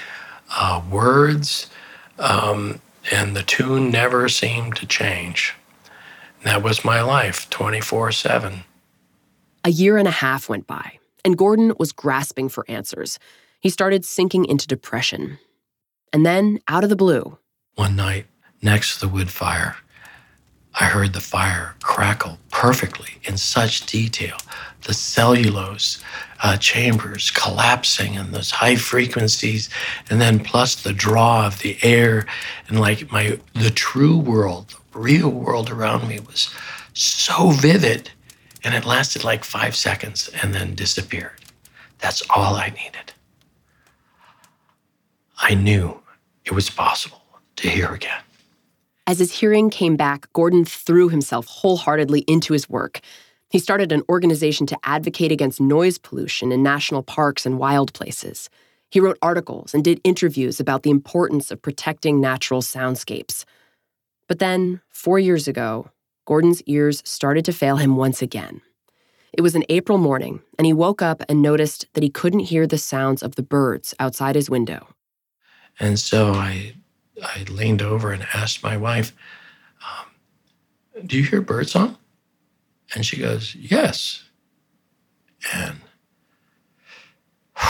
uh, 0.57 0.83
words. 0.91 1.71
Um, 2.19 2.81
and 3.13 3.37
the 3.37 3.43
tune 3.43 3.91
never 3.91 4.29
seemed 4.29 4.77
to 4.77 4.87
change. 4.87 5.55
that 6.43 6.63
was 6.63 6.85
my 6.85 7.03
life 7.03 7.49
24 7.51 8.13
7. 8.13 8.65
A 9.65 9.71
year 9.71 9.97
and 9.97 10.07
a 10.07 10.13
half 10.13 10.49
went 10.49 10.67
by, 10.67 10.99
and 11.25 11.39
Gordon 11.39 11.73
was 11.79 11.93
grasping 11.93 12.49
for 12.49 12.65
answers. 12.69 13.19
He 13.61 13.71
started 13.71 14.05
sinking 14.05 14.45
into 14.45 14.67
depression. 14.67 15.39
And 16.13 16.25
then, 16.25 16.61
out 16.69 16.85
of 16.85 16.91
the 16.91 16.97
blue, 16.97 17.39
one 17.75 17.97
night 17.97 18.27
next 18.65 18.95
to 18.95 19.07
the 19.07 19.13
wood 19.13 19.31
fire, 19.31 19.77
I 20.81 20.87
heard 20.87 21.13
the 21.13 21.21
fire 21.21 21.77
crackle 21.83 22.39
perfectly 22.51 23.19
in 23.23 23.37
such 23.37 23.87
detail. 23.87 24.37
The 24.83 24.95
cellulose 24.95 26.03
uh, 26.43 26.57
chambers 26.57 27.31
collapsing 27.31 28.17
and 28.17 28.35
those 28.35 28.51
high 28.51 28.77
frequencies, 28.77 29.71
and 30.11 30.21
then 30.21 30.41
plus 30.41 30.75
the 30.75 30.93
draw 30.93 31.47
of 31.47 31.61
the 31.61 31.79
air, 31.83 32.27
and 32.69 32.81
like 32.81 33.11
my 33.13 33.39
the 33.55 33.71
true 33.71 34.19
world, 34.19 34.75
the 34.93 34.99
real 34.99 35.31
world 35.31 35.71
around 35.71 36.09
me 36.09 36.19
was 36.21 36.51
so 36.93 37.51
vivid, 37.51 38.11
and 38.65 38.75
it 38.75 38.85
lasted 38.85 39.23
like 39.25 39.45
five 39.45 39.77
seconds 39.77 40.29
and 40.43 40.53
then 40.53 40.75
disappeared. 40.75 41.41
That's 42.01 42.23
all 42.31 42.57
I 42.57 42.71
needed. 42.71 43.13
I 45.39 45.55
knew 45.55 46.01
it 46.45 46.53
was 46.53 46.69
possible 46.69 47.23
to 47.57 47.69
hear 47.69 47.93
again. 47.93 48.21
As 49.07 49.19
his 49.19 49.33
hearing 49.39 49.69
came 49.69 49.97
back, 49.97 50.33
Gordon 50.33 50.65
threw 50.65 51.11
himself 51.11 51.47
wholeheartedly 51.47 52.21
into 52.23 52.55
his 52.55 52.71
work. 52.71 53.01
He 53.51 53.59
started 53.59 53.93
an 53.93 54.03
organization 54.09 54.67
to 54.69 54.79
advocate 54.83 55.31
against 55.31 55.61
noise 55.61 55.99
pollution 55.99 56.51
in 56.51 56.63
national 56.63 57.03
parks 57.03 57.45
and 57.45 57.59
wild 57.59 57.93
places. 57.93 58.49
He 58.91 59.01
wrote 59.01 59.19
articles 59.21 59.75
and 59.75 59.85
did 59.85 60.01
interviews 60.05 60.59
about 60.59 60.83
the 60.83 60.91
importance 60.91 61.51
of 61.51 61.61
protecting 61.61 62.21
natural 62.21 62.63
soundscapes. 62.63 63.45
But 64.27 64.39
then, 64.39 64.81
four 64.89 65.19
years 65.19 65.47
ago, 65.47 65.91
Gordon's 66.25 66.63
ears 66.63 67.03
started 67.05 67.45
to 67.45 67.53
fail 67.53 67.77
him 67.77 67.97
once 67.97 68.23
again. 68.23 68.63
It 69.35 69.43
was 69.43 69.55
an 69.55 69.65
April 69.69 69.99
morning, 69.99 70.41
and 70.59 70.65
he 70.65 70.73
woke 70.73 71.03
up 71.03 71.23
and 71.29 71.43
noticed 71.43 71.87
that 71.93 72.03
he 72.03 72.09
couldn't 72.09 72.41
hear 72.41 72.67
the 72.67 72.79
sounds 72.79 73.23
of 73.23 73.35
the 73.35 73.43
birds 73.43 73.93
outside 73.99 74.35
his 74.35 74.49
window. 74.49 74.89
And 75.79 75.99
so 75.99 76.33
I 76.33 76.75
I 77.23 77.45
leaned 77.45 77.83
over 77.83 78.13
and 78.13 78.27
asked 78.35 78.63
my 78.63 78.77
wife, 78.77 79.13
um, 79.83 80.07
Do 81.07 81.17
you 81.17 81.25
hear 81.25 81.41
birdsong? 81.41 81.97
And 82.95 83.05
she 83.07 83.19
goes, 83.19 83.55
Yes. 83.55 84.25
And 85.53 85.79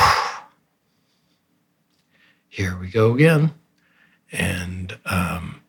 here 2.48 2.78
we 2.78 2.88
go 2.88 3.14
again. 3.14 3.52
And 4.32 4.98
um, 5.06 5.60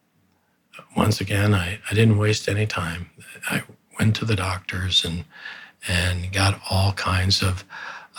once 0.96 1.22
again, 1.22 1.54
I, 1.54 1.80
I 1.90 1.94
didn't 1.94 2.18
waste 2.18 2.48
any 2.48 2.66
time. 2.66 3.10
I 3.50 3.64
went 4.00 4.16
to 4.18 4.26
the 4.26 4.36
doctors 4.36 5.06
and 5.06 5.26
and 5.88 6.32
got 6.34 6.60
all 6.70 6.94
kinds 6.94 7.44
of 7.44 7.64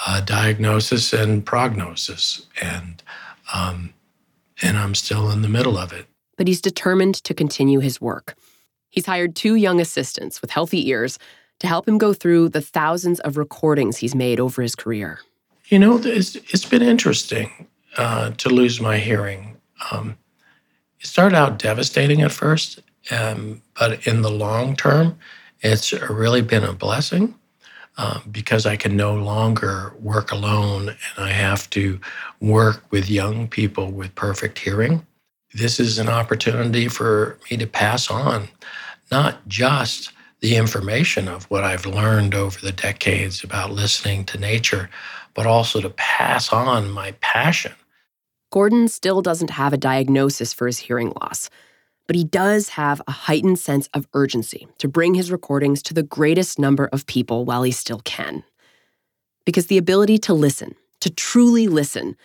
uh, 0.06 0.20
diagnosis 0.20 1.12
and 1.12 1.44
prognosis. 1.44 2.46
And 2.60 3.02
um, 3.52 3.92
and 4.62 4.76
I'm 4.76 4.94
still 4.94 5.30
in 5.30 5.42
the 5.42 5.48
middle 5.48 5.78
of 5.78 5.92
it. 5.92 6.06
But 6.36 6.48
he's 6.48 6.60
determined 6.60 7.16
to 7.24 7.34
continue 7.34 7.80
his 7.80 8.00
work. 8.00 8.36
He's 8.90 9.06
hired 9.06 9.36
two 9.36 9.54
young 9.54 9.80
assistants 9.80 10.40
with 10.40 10.50
healthy 10.50 10.88
ears 10.88 11.18
to 11.60 11.66
help 11.66 11.88
him 11.88 11.98
go 11.98 12.12
through 12.12 12.50
the 12.50 12.60
thousands 12.60 13.20
of 13.20 13.36
recordings 13.36 13.98
he's 13.98 14.14
made 14.14 14.40
over 14.40 14.62
his 14.62 14.74
career. 14.74 15.20
You 15.66 15.78
know, 15.78 15.98
it's, 16.02 16.36
it's 16.36 16.64
been 16.64 16.82
interesting 16.82 17.66
uh, 17.96 18.30
to 18.32 18.48
lose 18.48 18.80
my 18.80 18.98
hearing. 18.98 19.56
Um, 19.90 20.16
it 21.00 21.06
started 21.06 21.36
out 21.36 21.58
devastating 21.58 22.22
at 22.22 22.32
first, 22.32 22.80
um, 23.10 23.62
but 23.78 24.06
in 24.06 24.22
the 24.22 24.30
long 24.30 24.76
term, 24.76 25.18
it's 25.60 25.92
really 25.92 26.42
been 26.42 26.64
a 26.64 26.72
blessing 26.72 27.34
um, 27.96 28.22
because 28.30 28.66
I 28.66 28.76
can 28.76 28.96
no 28.96 29.14
longer 29.14 29.94
work 30.00 30.32
alone 30.32 30.90
and 30.90 31.24
I 31.24 31.30
have 31.30 31.68
to 31.70 32.00
work 32.40 32.82
with 32.90 33.08
young 33.08 33.48
people 33.48 33.90
with 33.90 34.14
perfect 34.14 34.58
hearing. 34.58 35.06
This 35.54 35.80
is 35.80 35.98
an 35.98 36.08
opportunity 36.08 36.88
for 36.88 37.38
me 37.50 37.56
to 37.56 37.66
pass 37.66 38.10
on 38.10 38.48
not 39.10 39.46
just 39.48 40.12
the 40.40 40.56
information 40.56 41.28
of 41.28 41.44
what 41.44 41.64
I've 41.64 41.86
learned 41.86 42.34
over 42.34 42.60
the 42.60 42.72
decades 42.72 43.42
about 43.42 43.72
listening 43.72 44.24
to 44.26 44.38
nature, 44.38 44.90
but 45.34 45.46
also 45.46 45.80
to 45.80 45.90
pass 45.90 46.52
on 46.52 46.90
my 46.90 47.12
passion. 47.20 47.72
Gordon 48.50 48.88
still 48.88 49.22
doesn't 49.22 49.50
have 49.50 49.72
a 49.72 49.78
diagnosis 49.78 50.52
for 50.52 50.66
his 50.66 50.78
hearing 50.78 51.12
loss 51.20 51.50
but 52.06 52.16
he 52.16 52.24
does 52.24 52.70
have 52.70 53.02
a 53.06 53.12
heightened 53.12 53.58
sense 53.58 53.88
of 53.92 54.06
urgency 54.14 54.68
to 54.78 54.88
bring 54.88 55.14
his 55.14 55.32
recordings 55.32 55.82
to 55.82 55.94
the 55.94 56.02
greatest 56.02 56.58
number 56.58 56.88
of 56.92 57.06
people 57.06 57.44
while 57.44 57.62
he 57.62 57.72
still 57.72 58.00
can. 58.04 58.44
Because 59.44 59.66
the 59.66 59.78
ability 59.78 60.18
to 60.18 60.34
listen, 60.34 60.74
to 61.00 61.10
truly 61.10 61.68
listen, 61.68 62.16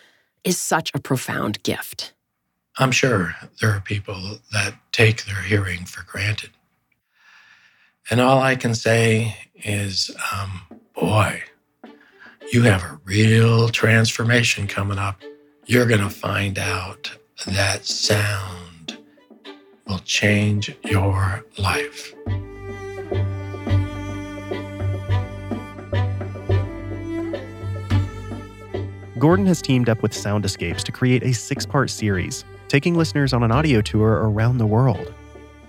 is 0.43 0.57
such 0.57 0.91
a 0.93 0.99
profound 0.99 1.61
gift. 1.63 2.13
I'm 2.77 2.91
sure 2.91 3.35
there 3.59 3.71
are 3.71 3.81
people 3.81 4.39
that 4.53 4.75
take 4.91 5.25
their 5.25 5.41
hearing 5.41 5.85
for 5.85 6.03
granted. 6.03 6.51
And 8.09 8.19
all 8.19 8.39
I 8.39 8.55
can 8.55 8.73
say 8.73 9.35
is, 9.55 10.11
um, 10.33 10.61
boy, 10.95 11.43
you 12.51 12.63
have 12.63 12.83
a 12.83 12.99
real 13.05 13.69
transformation 13.69 14.67
coming 14.67 14.97
up. 14.97 15.21
You're 15.65 15.85
going 15.85 16.01
to 16.01 16.09
find 16.09 16.57
out 16.57 17.11
that 17.45 17.85
sound 17.85 18.70
will 19.91 19.99
change 19.99 20.73
your 20.85 21.43
life. 21.57 22.15
Gordon 29.19 29.45
has 29.45 29.61
teamed 29.61 29.89
up 29.89 30.01
with 30.01 30.13
Sound 30.13 30.45
Escapes 30.45 30.81
to 30.85 30.93
create 30.93 31.23
a 31.23 31.33
six 31.33 31.65
part 31.65 31.89
series, 31.89 32.45
taking 32.69 32.95
listeners 32.95 33.33
on 33.33 33.43
an 33.43 33.51
audio 33.51 33.81
tour 33.81 34.29
around 34.29 34.59
the 34.59 34.65
world. 34.65 35.13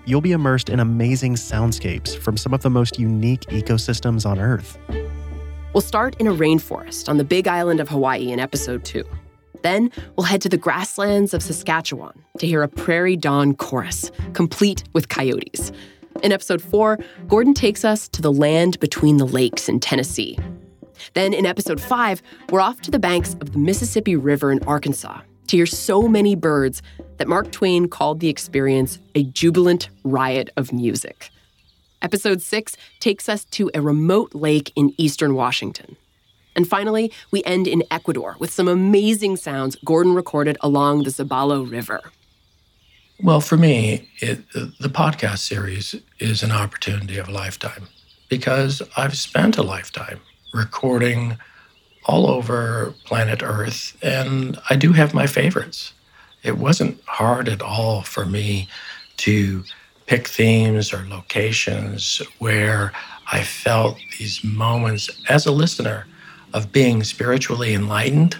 You'll 0.05 0.21
be 0.21 0.31
immersed 0.31 0.69
in 0.69 0.79
amazing 0.79 1.35
soundscapes 1.35 2.17
from 2.17 2.37
some 2.37 2.53
of 2.53 2.61
the 2.61 2.69
most 2.69 2.97
unique 2.97 3.41
ecosystems 3.47 4.25
on 4.25 4.39
Earth. 4.39 4.77
We'll 5.73 5.81
start 5.81 6.15
in 6.19 6.27
a 6.27 6.33
rainforest 6.33 7.09
on 7.09 7.17
the 7.17 7.25
big 7.25 7.49
island 7.49 7.81
of 7.81 7.89
Hawaii 7.89 8.31
in 8.31 8.39
episode 8.39 8.85
two. 8.85 9.03
Then 9.63 9.91
we'll 10.15 10.25
head 10.25 10.41
to 10.43 10.49
the 10.49 10.57
grasslands 10.57 11.33
of 11.33 11.41
Saskatchewan 11.41 12.13
to 12.37 12.45
hear 12.45 12.61
a 12.61 12.67
prairie 12.67 13.17
dawn 13.17 13.55
chorus, 13.55 14.11
complete 14.33 14.83
with 14.93 15.09
coyotes. 15.09 15.71
In 16.21 16.31
episode 16.31 16.61
four, 16.61 16.99
Gordon 17.27 17.53
takes 17.53 17.83
us 17.83 18.07
to 18.09 18.21
the 18.21 18.31
land 18.31 18.79
between 18.79 19.17
the 19.17 19.25
lakes 19.25 19.67
in 19.67 19.79
Tennessee. 19.79 20.37
Then 21.15 21.33
in 21.33 21.45
episode 21.45 21.81
five, 21.81 22.21
we're 22.49 22.61
off 22.61 22.81
to 22.81 22.91
the 22.91 22.99
banks 22.99 23.33
of 23.35 23.53
the 23.53 23.59
Mississippi 23.59 24.15
River 24.15 24.51
in 24.51 24.63
Arkansas 24.65 25.21
to 25.47 25.57
hear 25.57 25.65
so 25.65 26.07
many 26.07 26.35
birds 26.35 26.81
that 27.17 27.27
Mark 27.27 27.51
Twain 27.51 27.87
called 27.87 28.19
the 28.19 28.29
experience 28.29 28.99
a 29.15 29.23
jubilant 29.23 29.89
riot 30.03 30.49
of 30.55 30.71
music. 30.71 31.29
Episode 32.01 32.41
six 32.41 32.75
takes 32.99 33.29
us 33.29 33.45
to 33.45 33.71
a 33.73 33.81
remote 33.81 34.35
lake 34.35 34.71
in 34.75 34.93
eastern 34.97 35.35
Washington. 35.35 35.95
And 36.55 36.67
finally, 36.67 37.11
we 37.31 37.43
end 37.43 37.67
in 37.67 37.83
Ecuador 37.89 38.35
with 38.39 38.51
some 38.51 38.67
amazing 38.67 39.37
sounds 39.37 39.75
Gordon 39.83 40.13
recorded 40.13 40.57
along 40.61 41.03
the 41.03 41.09
Zabalo 41.09 41.69
River. 41.69 42.01
Well, 43.21 43.41
for 43.41 43.57
me, 43.57 44.09
it, 44.19 44.41
the 44.53 44.89
podcast 44.89 45.39
series 45.39 45.95
is 46.19 46.43
an 46.43 46.51
opportunity 46.51 47.17
of 47.17 47.29
a 47.29 47.31
lifetime 47.31 47.87
because 48.27 48.81
I've 48.97 49.17
spent 49.17 49.57
a 49.57 49.63
lifetime 49.63 50.19
recording 50.53 51.37
all 52.05 52.27
over 52.27 52.93
planet 53.05 53.41
Earth, 53.43 53.97
and 54.01 54.59
I 54.69 54.75
do 54.75 54.91
have 54.93 55.13
my 55.13 55.27
favorites. 55.27 55.93
It 56.43 56.57
wasn't 56.57 57.01
hard 57.05 57.47
at 57.47 57.61
all 57.61 58.01
for 58.01 58.25
me 58.25 58.67
to 59.17 59.63
pick 60.05 60.27
themes 60.27 60.91
or 60.91 61.05
locations 61.07 62.21
where 62.39 62.91
I 63.31 63.43
felt 63.43 63.97
these 64.19 64.43
moments 64.43 65.09
as 65.29 65.45
a 65.45 65.51
listener 65.51 66.05
of 66.53 66.71
being 66.71 67.03
spiritually 67.03 67.73
enlightened 67.73 68.37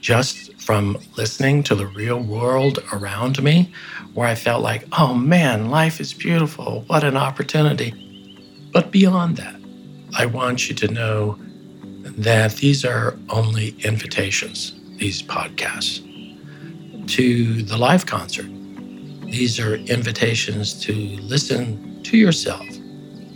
just 0.00 0.52
from 0.60 0.98
listening 1.16 1.62
to 1.62 1.74
the 1.74 1.86
real 1.86 2.20
world 2.20 2.78
around 2.92 3.42
me, 3.42 3.72
where 4.14 4.28
I 4.28 4.34
felt 4.34 4.62
like, 4.62 4.84
oh 4.98 5.14
man, 5.14 5.70
life 5.70 6.00
is 6.00 6.12
beautiful. 6.12 6.84
What 6.86 7.04
an 7.04 7.16
opportunity. 7.16 7.92
But 8.72 8.90
beyond 8.90 9.36
that, 9.36 9.54
I 10.16 10.26
want 10.26 10.68
you 10.68 10.74
to 10.74 10.88
know 10.88 11.38
that 12.02 12.56
these 12.56 12.84
are 12.84 13.16
only 13.30 13.76
invitations, 13.80 14.74
these 14.98 15.22
podcasts, 15.22 16.00
to 17.08 17.62
the 17.62 17.76
live 17.76 18.06
concert. 18.06 18.46
These 19.24 19.58
are 19.58 19.76
invitations 19.76 20.80
to 20.84 20.92
listen 20.92 22.02
to 22.02 22.16
yourself 22.16 22.66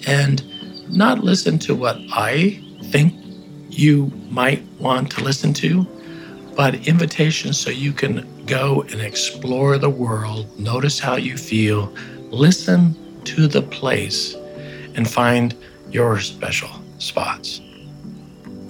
and 0.06 0.44
not 0.90 1.20
listen 1.20 1.58
to 1.60 1.74
what 1.74 1.96
I 2.12 2.62
think 2.90 3.14
you 3.78 4.10
might 4.30 4.62
want 4.78 5.10
to 5.12 5.22
listen 5.22 5.52
to, 5.54 5.86
but 6.56 6.86
invitations 6.86 7.58
so 7.58 7.70
you 7.70 7.92
can 7.92 8.26
go 8.46 8.82
and 8.82 9.00
explore 9.00 9.76
the 9.78 9.90
world, 9.90 10.58
notice 10.58 10.98
how 10.98 11.16
you 11.16 11.36
feel, 11.36 11.92
listen 12.30 12.94
to 13.24 13.46
the 13.46 13.62
place, 13.62 14.34
and 14.94 15.08
find 15.08 15.54
your 15.90 16.20
special 16.20 16.70
spots. 16.98 17.60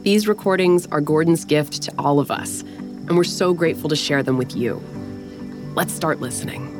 These 0.02 0.26
recordings 0.28 0.86
are 0.86 1.00
Gordon's 1.00 1.44
gift 1.44 1.82
to 1.82 1.92
all 1.98 2.18
of 2.18 2.30
us, 2.30 2.62
and 2.62 3.16
we're 3.16 3.24
so 3.24 3.54
grateful 3.54 3.88
to 3.88 3.96
share 3.96 4.22
them 4.22 4.38
with 4.38 4.56
you. 4.56 4.82
Let's 5.74 5.92
start 5.92 6.20
listening. 6.20 6.75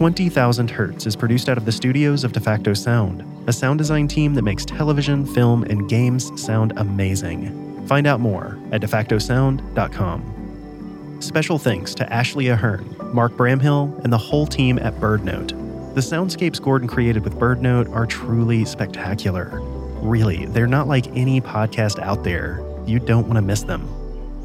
20,000 0.00 0.70
Hertz 0.70 1.04
is 1.04 1.14
produced 1.14 1.50
out 1.50 1.58
of 1.58 1.66
the 1.66 1.72
studios 1.72 2.24
of 2.24 2.32
DeFacto 2.32 2.74
Sound, 2.74 3.22
a 3.46 3.52
sound 3.52 3.76
design 3.76 4.08
team 4.08 4.32
that 4.32 4.40
makes 4.40 4.64
television, 4.64 5.26
film, 5.26 5.62
and 5.64 5.90
games 5.90 6.32
sound 6.42 6.72
amazing. 6.78 7.86
Find 7.86 8.06
out 8.06 8.18
more 8.18 8.58
at 8.72 8.80
defactosound.com. 8.80 11.18
Special 11.20 11.58
thanks 11.58 11.94
to 11.96 12.10
Ashley 12.10 12.48
Ahern, 12.48 12.96
Mark 13.12 13.32
Bramhill, 13.32 14.02
and 14.02 14.10
the 14.10 14.16
whole 14.16 14.46
team 14.46 14.78
at 14.78 14.94
BirdNote. 14.94 15.94
The 15.94 16.00
soundscapes 16.00 16.62
Gordon 16.62 16.88
created 16.88 17.22
with 17.22 17.34
BirdNote 17.34 17.94
are 17.94 18.06
truly 18.06 18.64
spectacular. 18.64 19.60
Really, 20.00 20.46
they're 20.46 20.66
not 20.66 20.88
like 20.88 21.14
any 21.14 21.42
podcast 21.42 21.98
out 21.98 22.24
there. 22.24 22.64
You 22.86 23.00
don't 23.00 23.26
want 23.26 23.36
to 23.36 23.42
miss 23.42 23.64
them. 23.64 23.99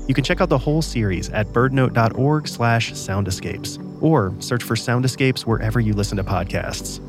You 0.07 0.13
can 0.13 0.23
check 0.23 0.39
out 0.39 0.49
the 0.49 0.57
whole 0.57 0.81
series 0.81 1.29
at 1.29 1.47
birdnote.org 1.47 2.47
slash 2.47 2.93
soundescapes 2.93 3.81
or 4.01 4.33
search 4.39 4.63
for 4.63 4.75
Sound 4.75 5.05
Escapes 5.05 5.47
wherever 5.47 5.79
you 5.79 5.93
listen 5.93 6.17
to 6.17 6.23
podcasts. 6.23 7.01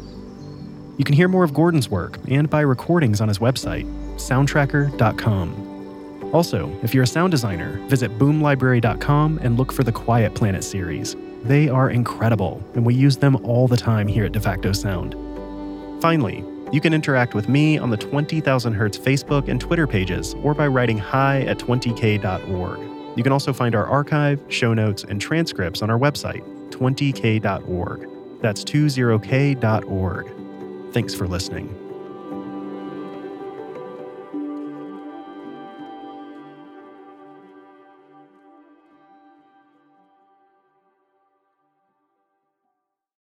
You 0.99 1.05
can 1.05 1.15
hear 1.15 1.29
more 1.29 1.45
of 1.45 1.53
Gordon's 1.53 1.91
work 1.91 2.19
and 2.29 2.49
buy 2.49 2.63
recordings 2.63 3.21
on 3.21 3.29
his 3.29 3.39
website, 3.39 3.85
soundtracker.com. 4.17 6.31
Also, 6.33 6.75
if 6.83 6.95
you're 6.95 7.05
a 7.05 7.07
sound 7.07 7.31
designer, 7.31 7.79
visit 7.89 8.19
boomlibrary.com 8.19 9.39
and 9.43 9.59
look 9.59 9.73
for 9.73 9.85
the 9.85 9.93
Quiet 9.93 10.35
Planet 10.35 10.65
series. 10.65 11.15
They 11.45 11.69
are 11.69 11.91
incredible, 11.91 12.63
and 12.75 12.85
we 12.85 12.95
use 12.95 13.19
them 13.19 13.37
all 13.45 13.69
the 13.69 13.77
time 13.77 14.09
here 14.09 14.25
at 14.25 14.33
DeFacto 14.33 14.75
Sound. 14.75 15.15
Finally, 16.01 16.43
you 16.73 16.81
can 16.81 16.93
interact 16.93 17.35
with 17.35 17.49
me 17.49 17.79
on 17.79 17.91
the 17.91 17.97
20,000 17.97 18.73
Hertz 18.73 18.99
Facebook 18.99 19.49
and 19.49 19.61
Twitter 19.61 19.87
pages 19.87 20.35
or 20.43 20.55
by 20.55 20.67
writing 20.67 20.99
hi 20.99 21.43
at 21.43 21.59
20k.org. 21.59 22.79
You 23.17 23.23
can 23.23 23.33
also 23.33 23.53
find 23.53 23.75
our 23.75 23.87
archive, 23.87 24.41
show 24.49 24.75
notes, 24.75 25.05
and 25.05 25.21
transcripts 25.21 25.83
on 25.83 25.91
our 25.91 25.99
website, 25.99 26.45
20k.org. 26.71 28.09
That's 28.43 28.65
20k.org. 28.65 30.33
Thanks 30.93 31.15
for 31.15 31.27
listening. 31.27 31.86